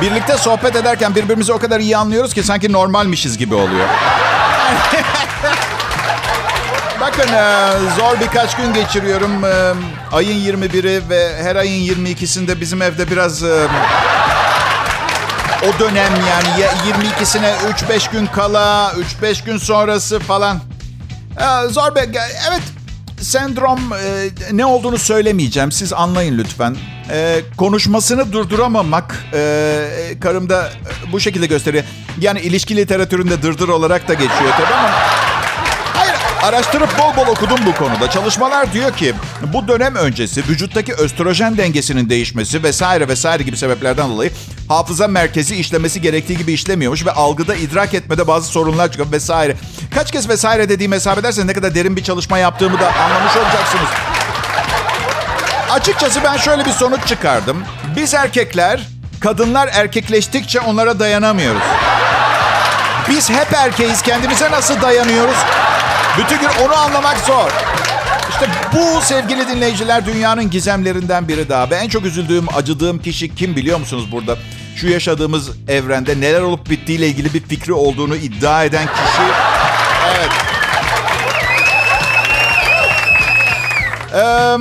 Birlikte 0.00 0.36
sohbet 0.38 0.76
ederken 0.76 1.14
birbirimizi 1.14 1.52
o 1.52 1.58
kadar 1.58 1.80
iyi 1.80 1.96
anlıyoruz 1.96 2.34
ki 2.34 2.42
sanki 2.42 2.72
normalmişiz 2.72 3.38
gibi 3.38 3.54
oluyor. 3.54 3.88
Bakın 7.18 7.32
e, 7.32 7.70
zor 7.98 8.20
birkaç 8.20 8.56
gün 8.56 8.72
geçiriyorum. 8.72 9.44
E, 9.44 9.72
ayın 10.12 10.58
21'i 10.58 11.08
ve 11.08 11.42
her 11.42 11.56
ayın 11.56 11.94
22'sinde 11.94 12.60
bizim 12.60 12.82
evde 12.82 13.10
biraz 13.10 13.42
e, 13.42 13.68
o 15.62 15.78
dönem 15.80 16.12
yani 16.28 16.48
22'sine 17.20 17.54
3-5 17.88 18.12
gün 18.12 18.26
kala, 18.26 18.92
3-5 19.22 19.44
gün 19.44 19.58
sonrası 19.58 20.18
falan. 20.18 20.60
Zor 21.68 21.94
bir... 21.94 22.00
Evet 22.48 22.62
sendrom 23.20 23.80
ne 24.52 24.66
olduğunu 24.66 24.98
söylemeyeceğim. 24.98 25.72
Siz 25.72 25.92
anlayın 25.92 26.38
lütfen. 26.38 26.76
konuşmasını 27.56 28.32
durduramamak 28.32 29.24
karımda 30.20 30.70
bu 31.12 31.20
şekilde 31.20 31.46
gösteriyor. 31.46 31.84
Yani 32.20 32.40
ilişki 32.40 32.76
literatüründe 32.76 33.42
dırdır 33.42 33.68
olarak 33.68 34.08
da 34.08 34.14
geçiyor 34.14 34.52
tabii 34.58 34.74
ama... 34.74 34.90
Araştırıp 36.44 36.98
bol 36.98 37.16
bol 37.16 37.32
okudum 37.32 37.58
bu 37.66 37.74
konuda. 37.74 38.10
Çalışmalar 38.10 38.72
diyor 38.72 38.96
ki 38.96 39.14
bu 39.52 39.68
dönem 39.68 39.94
öncesi 39.94 40.48
vücuttaki 40.48 40.94
östrojen 40.94 41.56
dengesinin 41.56 42.10
değişmesi 42.10 42.62
vesaire 42.62 43.08
vesaire 43.08 43.42
gibi 43.42 43.56
sebeplerden 43.56 44.10
dolayı 44.10 44.32
hafıza 44.68 45.08
merkezi 45.08 45.56
işlemesi 45.56 46.00
gerektiği 46.00 46.38
gibi 46.38 46.52
işlemiyormuş 46.52 47.06
ve 47.06 47.10
algıda 47.10 47.54
idrak 47.54 47.94
etmede 47.94 48.26
bazı 48.26 48.48
sorunlar 48.48 48.88
çıkıyor 48.88 49.12
vesaire. 49.12 49.56
Kaç 49.94 50.12
kez 50.12 50.28
vesaire 50.28 50.68
dediğim 50.68 50.92
hesap 50.92 51.18
ederseniz 51.18 51.46
ne 51.46 51.52
kadar 51.52 51.74
derin 51.74 51.96
bir 51.96 52.04
çalışma 52.04 52.38
yaptığımı 52.38 52.80
da 52.80 52.92
anlamış 52.94 53.36
olacaksınız. 53.36 53.88
Açıkçası 55.70 56.24
ben 56.24 56.36
şöyle 56.36 56.64
bir 56.64 56.72
sonuç 56.72 57.06
çıkardım. 57.06 57.64
Biz 57.96 58.14
erkekler, 58.14 58.88
kadınlar 59.20 59.70
erkekleştikçe 59.72 60.60
onlara 60.60 60.98
dayanamıyoruz. 60.98 61.62
Biz 63.08 63.30
hep 63.30 63.52
erkeğiz, 63.52 64.02
kendimize 64.02 64.50
nasıl 64.50 64.82
dayanıyoruz? 64.82 65.36
Bütün 66.18 66.40
gün 66.40 66.48
onu 66.64 66.76
anlamak 66.76 67.18
zor. 67.18 67.50
İşte 68.30 68.46
bu 68.72 69.00
sevgili 69.00 69.48
dinleyiciler 69.48 70.06
dünyanın 70.06 70.50
gizemlerinden 70.50 71.28
biri 71.28 71.48
daha. 71.48 71.70
Ben 71.70 71.84
en 71.84 71.88
çok 71.88 72.04
üzüldüğüm, 72.04 72.46
acıdığım 72.56 72.98
kişi 72.98 73.34
kim 73.34 73.56
biliyor 73.56 73.78
musunuz 73.78 74.12
burada? 74.12 74.36
Şu 74.76 74.88
yaşadığımız 74.88 75.50
evrende 75.68 76.20
neler 76.20 76.40
olup 76.40 76.70
bittiğiyle 76.70 77.06
ilgili 77.06 77.34
bir 77.34 77.40
fikri 77.40 77.72
olduğunu 77.72 78.16
iddia 78.16 78.64
eden 78.64 78.86
kişi. 78.86 79.22
Evet. 80.16 80.30
Ee, 84.14 84.56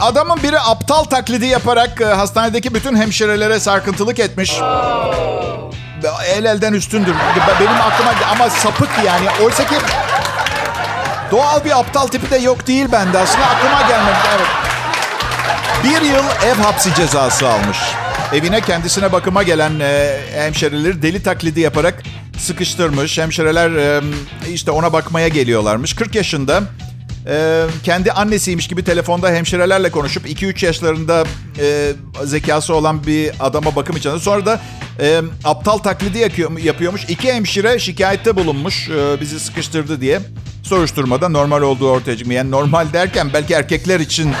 adamın 0.00 0.42
biri 0.42 0.60
aptal 0.60 1.04
taklidi 1.04 1.46
yaparak 1.46 2.00
e, 2.00 2.04
hastanedeki 2.04 2.74
bütün 2.74 2.96
hemşirelere 2.96 3.60
sarkıntılık 3.60 4.18
etmiş. 4.18 4.52
El 6.26 6.44
elden 6.44 6.72
üstündür. 6.72 7.14
Benim 7.60 7.80
aklıma 7.80 8.12
ama 8.32 8.50
sapık 8.50 8.90
yani. 9.06 9.26
Oysa 9.44 9.66
ki 9.66 9.74
Doğal 11.34 11.64
bir 11.64 11.78
aptal 11.78 12.06
tipi 12.06 12.30
de 12.30 12.36
yok 12.36 12.66
değil 12.66 12.86
bende. 12.92 13.18
Aslında 13.18 13.46
aklıma 13.46 13.88
gelmedi. 13.88 14.16
Evet. 14.36 14.46
Bir 15.84 16.08
yıl 16.08 16.24
ev 16.46 16.54
hapsi 16.54 16.94
cezası 16.94 17.48
almış. 17.48 17.78
Evine 18.32 18.60
kendisine 18.60 19.12
bakıma 19.12 19.42
gelen 19.42 19.80
e, 19.80 20.20
hemşireleri 20.34 21.02
deli 21.02 21.22
taklidi 21.22 21.60
yaparak 21.60 22.02
sıkıştırmış. 22.38 23.18
Hemşireler 23.18 23.70
e, 23.70 24.00
işte 24.52 24.70
ona 24.70 24.92
bakmaya 24.92 25.28
geliyorlarmış. 25.28 25.94
40 25.94 26.14
yaşında 26.14 26.62
e, 27.26 27.64
kendi 27.84 28.12
annesiymiş 28.12 28.68
gibi 28.68 28.84
telefonda 28.84 29.30
hemşirelerle 29.30 29.90
konuşup 29.90 30.26
2-3 30.26 30.66
yaşlarında 30.66 31.24
e, 31.58 31.92
zekası 32.24 32.74
olan 32.74 33.06
bir 33.06 33.32
adama 33.40 33.76
bakım 33.76 33.96
için. 33.96 34.18
Sonra 34.18 34.46
da 34.46 34.60
e, 35.00 35.20
aptal 35.44 35.78
taklidi 35.78 36.18
yapıyormuş. 36.62 37.04
İki 37.08 37.32
hemşire 37.32 37.78
şikayette 37.78 38.36
bulunmuş 38.36 38.90
e, 38.90 39.20
bizi 39.20 39.40
sıkıştırdı 39.40 40.00
diye 40.00 40.20
soruşturmada 40.64 41.28
normal 41.28 41.62
olduğu 41.62 41.90
ortaya 41.90 42.16
çıkmıyor. 42.16 42.38
Yani 42.38 42.50
normal 42.50 42.92
derken 42.92 43.30
belki 43.32 43.54
erkekler 43.54 44.00
için... 44.00 44.34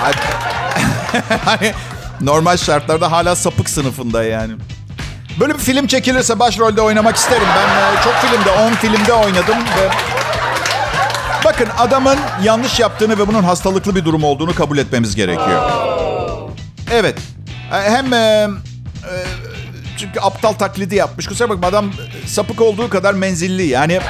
hani 1.44 1.72
normal 2.20 2.56
şartlarda 2.56 3.12
hala 3.12 3.36
sapık 3.36 3.70
sınıfında 3.70 4.24
yani. 4.24 4.52
Böyle 5.40 5.54
bir 5.54 5.58
film 5.58 5.86
çekilirse 5.86 6.38
başrolde 6.38 6.80
oynamak 6.80 7.16
isterim. 7.16 7.46
Ben 7.56 7.68
e, 7.68 8.02
çok 8.04 8.14
filmde, 8.14 8.50
10 8.50 8.72
filmde 8.72 9.12
oynadım 9.12 9.58
ve 9.58 9.90
Bakın 11.44 11.68
adamın 11.78 12.18
yanlış 12.42 12.80
yaptığını 12.80 13.18
ve 13.18 13.28
bunun 13.28 13.42
hastalıklı 13.42 13.94
bir 13.96 14.04
durum 14.04 14.24
olduğunu 14.24 14.54
kabul 14.54 14.78
etmemiz 14.78 15.16
gerekiyor. 15.16 15.70
Evet. 16.92 17.18
E, 17.72 17.90
hem 17.90 18.12
e, 18.12 18.48
çünkü 20.00 20.20
aptal 20.20 20.52
taklidi 20.52 20.94
yapmış. 20.94 21.26
Kusura 21.26 21.48
bakma 21.48 21.66
adam 21.66 21.90
sapık 22.26 22.60
olduğu 22.60 22.90
kadar 22.90 23.14
menzilli. 23.14 23.66
Yani 23.66 23.92
e, 23.92 24.00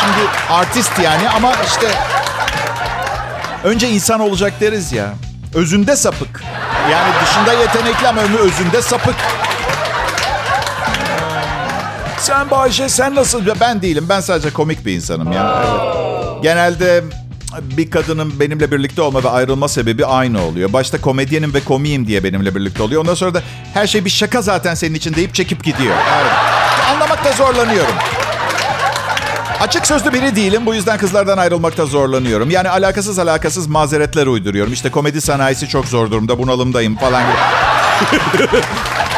şimdi 0.00 0.28
artist 0.50 0.98
yani 1.04 1.30
ama 1.30 1.52
işte 1.66 1.86
önce 3.64 3.88
insan 3.88 4.20
olacak 4.20 4.52
deriz 4.60 4.92
ya. 4.92 5.14
Özünde 5.54 5.96
sapık. 5.96 6.42
Yani 6.92 7.12
dışında 7.24 7.52
yetenekli 7.52 8.08
ama 8.08 8.20
özünde 8.20 8.82
sapık. 8.82 9.14
Sen 12.18 12.50
Bayşe 12.50 12.88
sen 12.88 13.14
nasıl? 13.14 13.42
Ben 13.60 13.82
değilim. 13.82 14.06
Ben 14.08 14.20
sadece 14.20 14.50
komik 14.50 14.86
bir 14.86 14.92
insanım 14.92 15.32
ya. 15.32 15.64
Evet. 15.66 16.42
Genelde 16.42 17.04
bir 17.76 17.90
kadının 17.90 18.40
benimle 18.40 18.70
birlikte 18.70 19.02
olma 19.02 19.24
ve 19.24 19.28
ayrılma 19.28 19.68
sebebi 19.68 20.06
aynı 20.06 20.42
oluyor. 20.44 20.72
Başta 20.72 21.00
komedyenim 21.00 21.54
ve 21.54 21.60
komiyim 21.60 22.06
diye 22.06 22.24
benimle 22.24 22.54
birlikte 22.54 22.82
oluyor. 22.82 23.02
Ondan 23.02 23.14
sonra 23.14 23.34
da 23.34 23.42
her 23.74 23.86
şey 23.86 24.04
bir 24.04 24.10
şaka 24.10 24.42
zaten 24.42 24.74
senin 24.74 24.94
için 24.94 25.14
deyip 25.14 25.34
çekip 25.34 25.64
gidiyor. 25.64 25.94
Evet. 26.20 26.32
Anlamakta 26.90 27.32
zorlanıyorum. 27.32 27.94
Açık 29.60 29.86
sözlü 29.86 30.12
biri 30.12 30.36
değilim. 30.36 30.66
Bu 30.66 30.74
yüzden 30.74 30.98
kızlardan 30.98 31.38
ayrılmakta 31.38 31.86
zorlanıyorum. 31.86 32.50
Yani 32.50 32.68
alakasız 32.68 33.18
alakasız 33.18 33.66
mazeretler 33.66 34.26
uyduruyorum. 34.26 34.72
İşte 34.72 34.90
komedi 34.90 35.20
sanayisi 35.20 35.68
çok 35.68 35.86
zor 35.86 36.10
durumda. 36.10 36.38
Bunalımdayım 36.38 36.96
falan 36.96 37.22
gibi. 37.22 37.38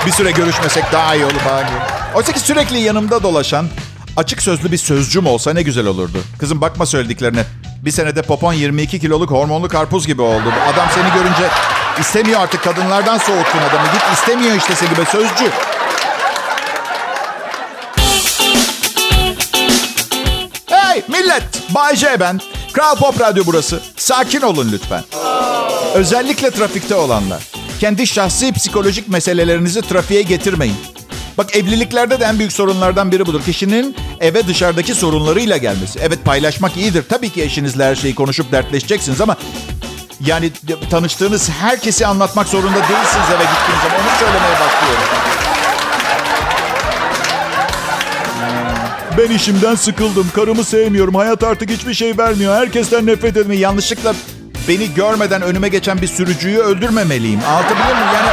bir 0.07 0.11
süre 0.11 0.31
görüşmesek 0.31 0.85
daha 0.93 1.15
iyi 1.15 1.25
olur 1.25 1.39
falan 1.39 1.67
gibi. 1.67 1.79
Oysa 2.15 2.33
ki 2.33 2.41
sürekli 2.41 2.79
yanımda 2.79 3.23
dolaşan 3.23 3.67
açık 4.17 4.43
sözlü 4.43 4.73
bir 4.73 4.77
sözcüm 4.77 5.27
olsa 5.27 5.53
ne 5.53 5.63
güzel 5.63 5.87
olurdu. 5.87 6.19
Kızım 6.39 6.61
bakma 6.61 6.87
söylediklerine. 6.87 7.45
Bir 7.83 7.91
senede 7.91 8.23
popon 8.23 8.53
22 8.53 9.01
kiloluk 9.01 9.31
hormonlu 9.31 9.69
karpuz 9.69 10.07
gibi 10.07 10.23
oldu. 10.23 10.53
Adam 10.75 10.89
seni 10.95 11.13
görünce 11.15 11.49
istemiyor 12.01 12.41
artık 12.41 12.65
kadınlardan 12.65 13.19
soğuttun 13.19 13.59
adamı. 13.59 13.87
Git 13.93 14.03
istemiyor 14.13 14.57
işte 14.57 14.75
seni 14.75 14.99
be 14.99 15.05
sözcü. 15.05 15.51
Hey 20.67 21.03
millet! 21.09 21.43
Bay 21.75 21.97
J 21.97 22.21
ben. 22.21 22.41
Kral 22.73 22.97
Pop 22.97 23.21
Radyo 23.21 23.45
burası. 23.47 23.81
Sakin 23.97 24.41
olun 24.41 24.73
lütfen. 24.73 25.05
Özellikle 25.95 26.51
trafikte 26.51 26.95
olanlar. 26.95 27.43
Kendi 27.81 28.07
şahsi 28.07 28.53
psikolojik 28.53 29.09
meselelerinizi 29.09 29.83
trafiğe 29.83 30.23
getirmeyin. 30.23 30.77
Bak 31.39 31.57
evliliklerde 31.57 32.21
de 32.21 32.25
en 32.25 32.39
büyük 32.39 32.53
sorunlardan 32.53 33.13
biri 33.13 33.27
budur. 33.27 33.43
Kişinin 33.43 33.97
eve 34.21 34.47
dışarıdaki 34.47 34.95
sorunlarıyla 34.95 35.57
gelmesi. 35.57 35.99
Evet 36.03 36.25
paylaşmak 36.25 36.77
iyidir. 36.77 37.05
Tabii 37.09 37.31
ki 37.31 37.43
eşinizle 37.43 37.85
her 37.85 37.95
şeyi 37.95 38.15
konuşup 38.15 38.53
dertleşeceksiniz 38.53 39.21
ama... 39.21 39.37
Yani 40.27 40.51
tanıştığınız 40.91 41.51
herkesi 41.51 42.07
anlatmak 42.07 42.49
zorunda 42.49 42.77
değilsiniz 42.77 43.29
eve 43.37 43.45
gittiğiniz 43.45 43.83
zaman. 43.83 44.01
Onu 44.01 44.19
söylemeye 44.19 44.53
başlıyorum. 44.53 45.03
Ben 49.19 49.31
işimden 49.35 49.75
sıkıldım. 49.75 50.31
Karımı 50.35 50.65
sevmiyorum. 50.65 51.15
Hayat 51.15 51.43
artık 51.43 51.71
hiçbir 51.71 51.95
şey 51.95 52.19
vermiyor. 52.19 52.55
Herkesten 52.55 53.07
nefret 53.07 53.37
etmeyi 53.37 53.61
yanlışlıkla 53.61 54.15
beni 54.69 54.95
görmeden 54.95 55.43
önüme 55.43 55.69
geçen 55.69 56.03
bir 56.03 56.07
sürücüyü 56.07 56.59
öldürmemeliyim. 56.59 57.41
Anlatabiliyor 57.49 57.95
muyum? 57.95 58.09
Yani 58.15 58.31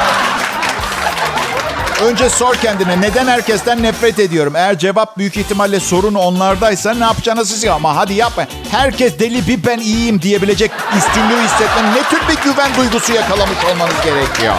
Önce 2.04 2.30
sor 2.30 2.56
kendine 2.56 3.02
neden 3.02 3.28
herkesten 3.28 3.84
nefret 3.84 4.20
ediyorum? 4.20 4.56
Eğer 4.56 4.80
cevap 4.80 5.18
büyük 5.18 5.38
ihtimalle 5.38 5.80
sorun 5.80 6.14
onlardaysa 6.14 6.94
ne 6.94 7.04
yapacağını 7.04 7.46
siz 7.46 7.66
ama 7.66 7.96
hadi 7.96 8.14
yapma. 8.14 8.48
Herkes 8.72 9.20
deli 9.20 9.48
bir 9.48 9.66
ben 9.66 9.80
iyiyim 9.80 10.22
diyebilecek 10.22 10.72
üstünlüğü 10.98 11.44
hissetmenin 11.44 11.96
ne 11.96 12.04
tür 12.10 12.20
bir 12.28 12.52
güven 12.52 12.76
duygusu 12.78 13.14
yakalamış 13.14 13.58
olmanız 13.74 13.96
gerekiyor? 14.04 14.54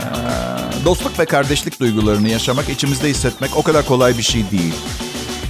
Ee, 0.00 0.84
dostluk 0.84 1.18
ve 1.18 1.24
kardeşlik 1.24 1.80
duygularını 1.80 2.28
yaşamak, 2.28 2.68
içimizde 2.68 3.08
hissetmek 3.08 3.56
o 3.56 3.62
kadar 3.62 3.86
kolay 3.86 4.18
bir 4.18 4.22
şey 4.22 4.50
değil. 4.50 4.74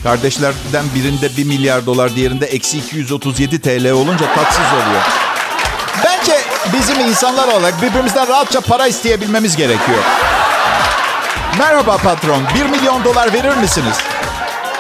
Kardeşlerden 0.03 0.85
birinde 0.95 1.37
1 1.37 1.45
milyar 1.45 1.87
dolar, 1.87 2.15
diğerinde 2.15 2.47
eksi 2.47 2.79
237 2.79 3.61
TL 3.61 3.91
olunca 3.91 4.35
tatsız 4.35 4.73
oluyor. 4.73 5.30
Bence 6.05 6.41
bizim 6.73 7.01
insanlar 7.01 7.49
olarak 7.49 7.83
birbirimizden 7.83 8.29
rahatça 8.29 8.61
para 8.61 8.87
isteyebilmemiz 8.87 9.57
gerekiyor. 9.57 9.99
Merhaba 11.59 11.97
patron, 11.97 12.43
1 12.55 12.67
milyon 12.67 13.05
dolar 13.05 13.33
verir 13.33 13.57
misiniz? 13.57 13.99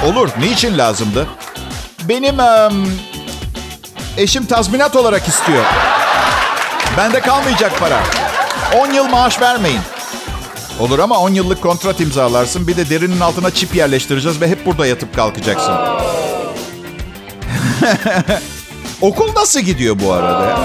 Olur, 0.06 0.28
niçin 0.38 0.78
lazımdı? 0.78 1.26
Benim 2.02 2.38
um, 2.38 2.92
eşim 4.16 4.46
tazminat 4.46 4.96
olarak 4.96 5.28
istiyor. 5.28 5.64
Bende 6.96 7.20
kalmayacak 7.20 7.78
para. 7.80 7.98
10 8.76 8.92
yıl 8.92 9.08
maaş 9.08 9.40
vermeyin. 9.40 9.80
Olur 10.80 10.98
ama 10.98 11.18
10 11.18 11.30
yıllık 11.30 11.62
kontrat 11.62 12.00
imzalarsın. 12.00 12.66
Bir 12.68 12.76
de 12.76 12.90
derinin 12.90 13.20
altına 13.20 13.50
çip 13.50 13.74
yerleştireceğiz 13.74 14.40
ve 14.40 14.48
hep 14.48 14.66
burada 14.66 14.86
yatıp 14.86 15.16
kalkacaksın. 15.16 15.74
Okul 19.00 19.34
nasıl 19.36 19.60
gidiyor 19.60 19.96
bu 20.04 20.12
arada? 20.12 20.46
Ya? 20.46 20.58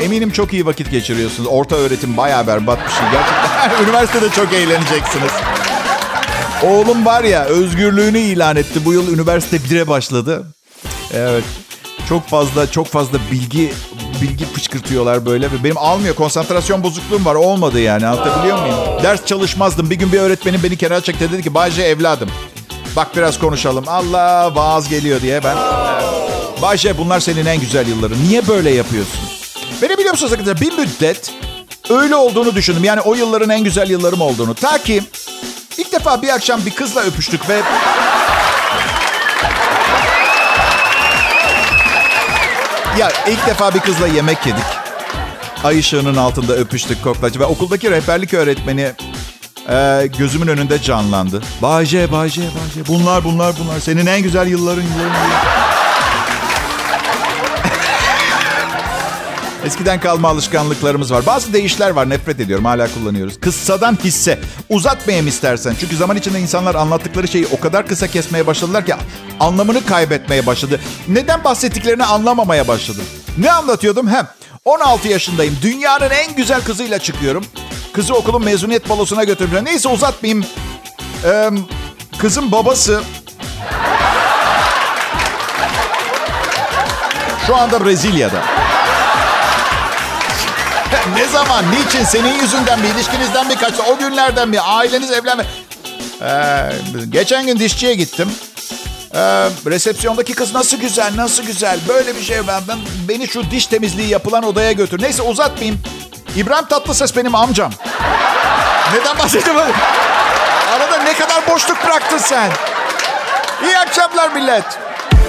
Eminim 0.00 0.30
çok 0.30 0.52
iyi 0.52 0.66
vakit 0.66 0.90
geçiriyorsunuz. 0.90 1.48
Orta 1.52 1.76
öğretim 1.76 2.16
bayağı 2.16 2.46
berbat 2.46 2.78
bir 2.86 2.92
şey. 2.92 3.04
Gerçekten 3.12 3.84
üniversitede 3.88 4.30
çok 4.30 4.52
eğleneceksiniz. 4.52 5.32
Oğlum 6.62 7.06
var 7.06 7.24
ya 7.24 7.44
özgürlüğünü 7.44 8.18
ilan 8.18 8.56
etti. 8.56 8.84
Bu 8.84 8.92
yıl 8.92 9.12
üniversite 9.14 9.56
1'e 9.56 9.88
başladı. 9.88 10.46
Evet. 11.14 11.44
Çok 12.08 12.28
fazla 12.28 12.70
çok 12.70 12.86
fazla 12.86 13.18
bilgi 13.32 13.72
bilgi 14.22 14.44
fışkırtıyorlar 14.44 15.26
böyle 15.26 15.46
ve 15.46 15.64
benim 15.64 15.78
almıyor. 15.78 16.14
Konsantrasyon 16.14 16.82
bozukluğum 16.82 17.24
var. 17.24 17.34
Olmadı 17.34 17.80
yani. 17.80 18.06
Anlatabiliyor 18.06 18.60
muyum? 18.60 18.76
Ders 19.02 19.26
çalışmazdım. 19.26 19.90
Bir 19.90 19.96
gün 19.96 20.12
bir 20.12 20.18
öğretmenim 20.20 20.60
beni 20.62 20.76
kenara 20.76 21.00
çekti 21.00 21.32
dedi 21.32 21.42
ki 21.42 21.54
Bayce 21.54 21.82
evladım. 21.82 22.28
Bak 22.96 23.16
biraz 23.16 23.38
konuşalım. 23.38 23.84
Allah 23.88 24.54
vaaz 24.54 24.88
geliyor 24.88 25.20
diye 25.22 25.44
ben. 25.44 25.56
Bayce 26.62 26.98
bunlar 26.98 27.20
senin 27.20 27.46
en 27.46 27.60
güzel 27.60 27.88
yılların. 27.88 28.18
Niye 28.28 28.48
böyle 28.48 28.70
yapıyorsun? 28.70 29.20
Beni 29.82 29.98
biliyor 29.98 30.10
musunuz 30.10 30.32
arkadaşlar? 30.32 30.60
Bir 30.60 30.78
müddet 30.78 31.32
öyle 31.90 32.16
olduğunu 32.16 32.54
düşündüm. 32.54 32.84
Yani 32.84 33.00
o 33.00 33.14
yılların 33.14 33.50
en 33.50 33.64
güzel 33.64 33.90
yıllarım 33.90 34.20
olduğunu. 34.20 34.54
Ta 34.54 34.78
ki 34.78 35.02
ilk 35.78 35.92
defa 35.92 36.22
bir 36.22 36.28
akşam 36.28 36.66
bir 36.66 36.74
kızla 36.74 37.00
öpüştük 37.00 37.48
ve... 37.48 37.60
Ya 42.98 43.12
ilk 43.28 43.46
defa 43.46 43.74
bir 43.74 43.80
kızla 43.80 44.06
yemek 44.06 44.46
yedik. 44.46 44.64
Ay 45.64 45.78
ışığının 45.78 46.16
altında 46.16 46.52
öpüştük 46.52 47.04
koklaç 47.04 47.38
ve 47.38 47.44
okuldaki 47.44 47.90
rehberlik 47.90 48.34
öğretmeni 48.34 48.92
e, 49.68 50.08
gözümün 50.18 50.46
önünde 50.46 50.82
canlandı. 50.82 51.42
Bayce, 51.62 52.12
Bayce, 52.12 52.40
Bayce. 52.40 52.88
Bunlar, 52.88 53.24
bunlar, 53.24 53.54
bunlar. 53.58 53.80
Senin 53.80 54.06
en 54.06 54.22
güzel 54.22 54.46
yılların, 54.46 54.82
yılların. 54.82 55.04
yılların. 55.04 55.65
Eskiden 59.66 60.00
kalma 60.00 60.28
alışkanlıklarımız 60.28 61.12
var. 61.12 61.26
Bazı 61.26 61.52
değişler 61.52 61.90
var 61.90 62.10
nefret 62.10 62.40
ediyorum 62.40 62.64
hala 62.64 62.94
kullanıyoruz. 62.94 63.40
Kıssadan 63.40 63.98
hisse. 64.04 64.38
Uzatmayayım 64.68 65.26
istersen. 65.26 65.74
Çünkü 65.80 65.96
zaman 65.96 66.16
içinde 66.16 66.40
insanlar 66.40 66.74
anlattıkları 66.74 67.28
şeyi 67.28 67.46
o 67.46 67.60
kadar 67.60 67.86
kısa 67.86 68.06
kesmeye 68.06 68.46
başladılar 68.46 68.86
ki 68.86 68.94
anlamını 69.40 69.86
kaybetmeye 69.86 70.46
başladı. 70.46 70.80
Neden 71.08 71.44
bahsettiklerini 71.44 72.04
anlamamaya 72.04 72.68
başladım. 72.68 73.04
Ne 73.38 73.52
anlatıyordum? 73.52 74.08
Hem 74.08 74.28
16 74.64 75.08
yaşındayım. 75.08 75.56
Dünyanın 75.62 76.10
en 76.10 76.36
güzel 76.36 76.60
kızıyla 76.60 76.98
çıkıyorum. 76.98 77.44
Kızı 77.92 78.14
okulun 78.14 78.44
mezuniyet 78.44 78.88
balosuna 78.88 79.24
götürüyorum. 79.24 79.64
Neyse 79.64 79.88
uzatmayayım. 79.88 80.44
Ee, 81.24 81.50
kızın 82.18 82.52
babası 82.52 83.02
şu 87.46 87.56
anda 87.56 87.84
Brezilya'da. 87.84 88.42
Ne 91.14 91.26
zaman, 91.26 91.64
niçin, 91.70 92.04
senin 92.04 92.34
yüzünden 92.40 92.80
mi, 92.80 92.88
ilişkinizden 92.88 93.46
mi 93.46 93.56
kaçtı, 93.56 93.82
o 93.82 93.98
günlerden 93.98 94.48
mi, 94.48 94.60
aileniz 94.60 95.10
evlenme... 95.10 95.44
Ee, 96.22 96.72
geçen 97.10 97.46
gün 97.46 97.58
dişçiye 97.58 97.94
gittim. 97.94 98.30
Ee, 99.14 99.18
resepsiyondaki 99.66 100.34
kız 100.34 100.54
nasıl 100.54 100.76
güzel, 100.76 101.12
nasıl 101.16 101.42
güzel. 101.42 101.78
Böyle 101.88 102.16
bir 102.16 102.22
şey 102.22 102.46
ben, 102.46 102.62
ben 102.68 102.78
beni 103.08 103.28
şu 103.28 103.50
diş 103.50 103.66
temizliği 103.66 104.08
yapılan 104.08 104.44
odaya 104.44 104.72
götür. 104.72 105.02
Neyse 105.02 105.22
uzatmayayım. 105.22 105.80
İbrahim 106.36 106.66
Tatlıses 106.66 107.16
benim 107.16 107.34
amcam. 107.34 107.72
Neden 108.94 109.18
bahsediyorum? 109.18 109.76
Arada 110.70 110.98
ne 111.02 111.14
kadar 111.14 111.48
boşluk 111.48 111.84
bıraktın 111.84 112.18
sen. 112.18 112.50
İyi 113.64 113.78
akşamlar 113.78 114.30
millet. 114.30 114.85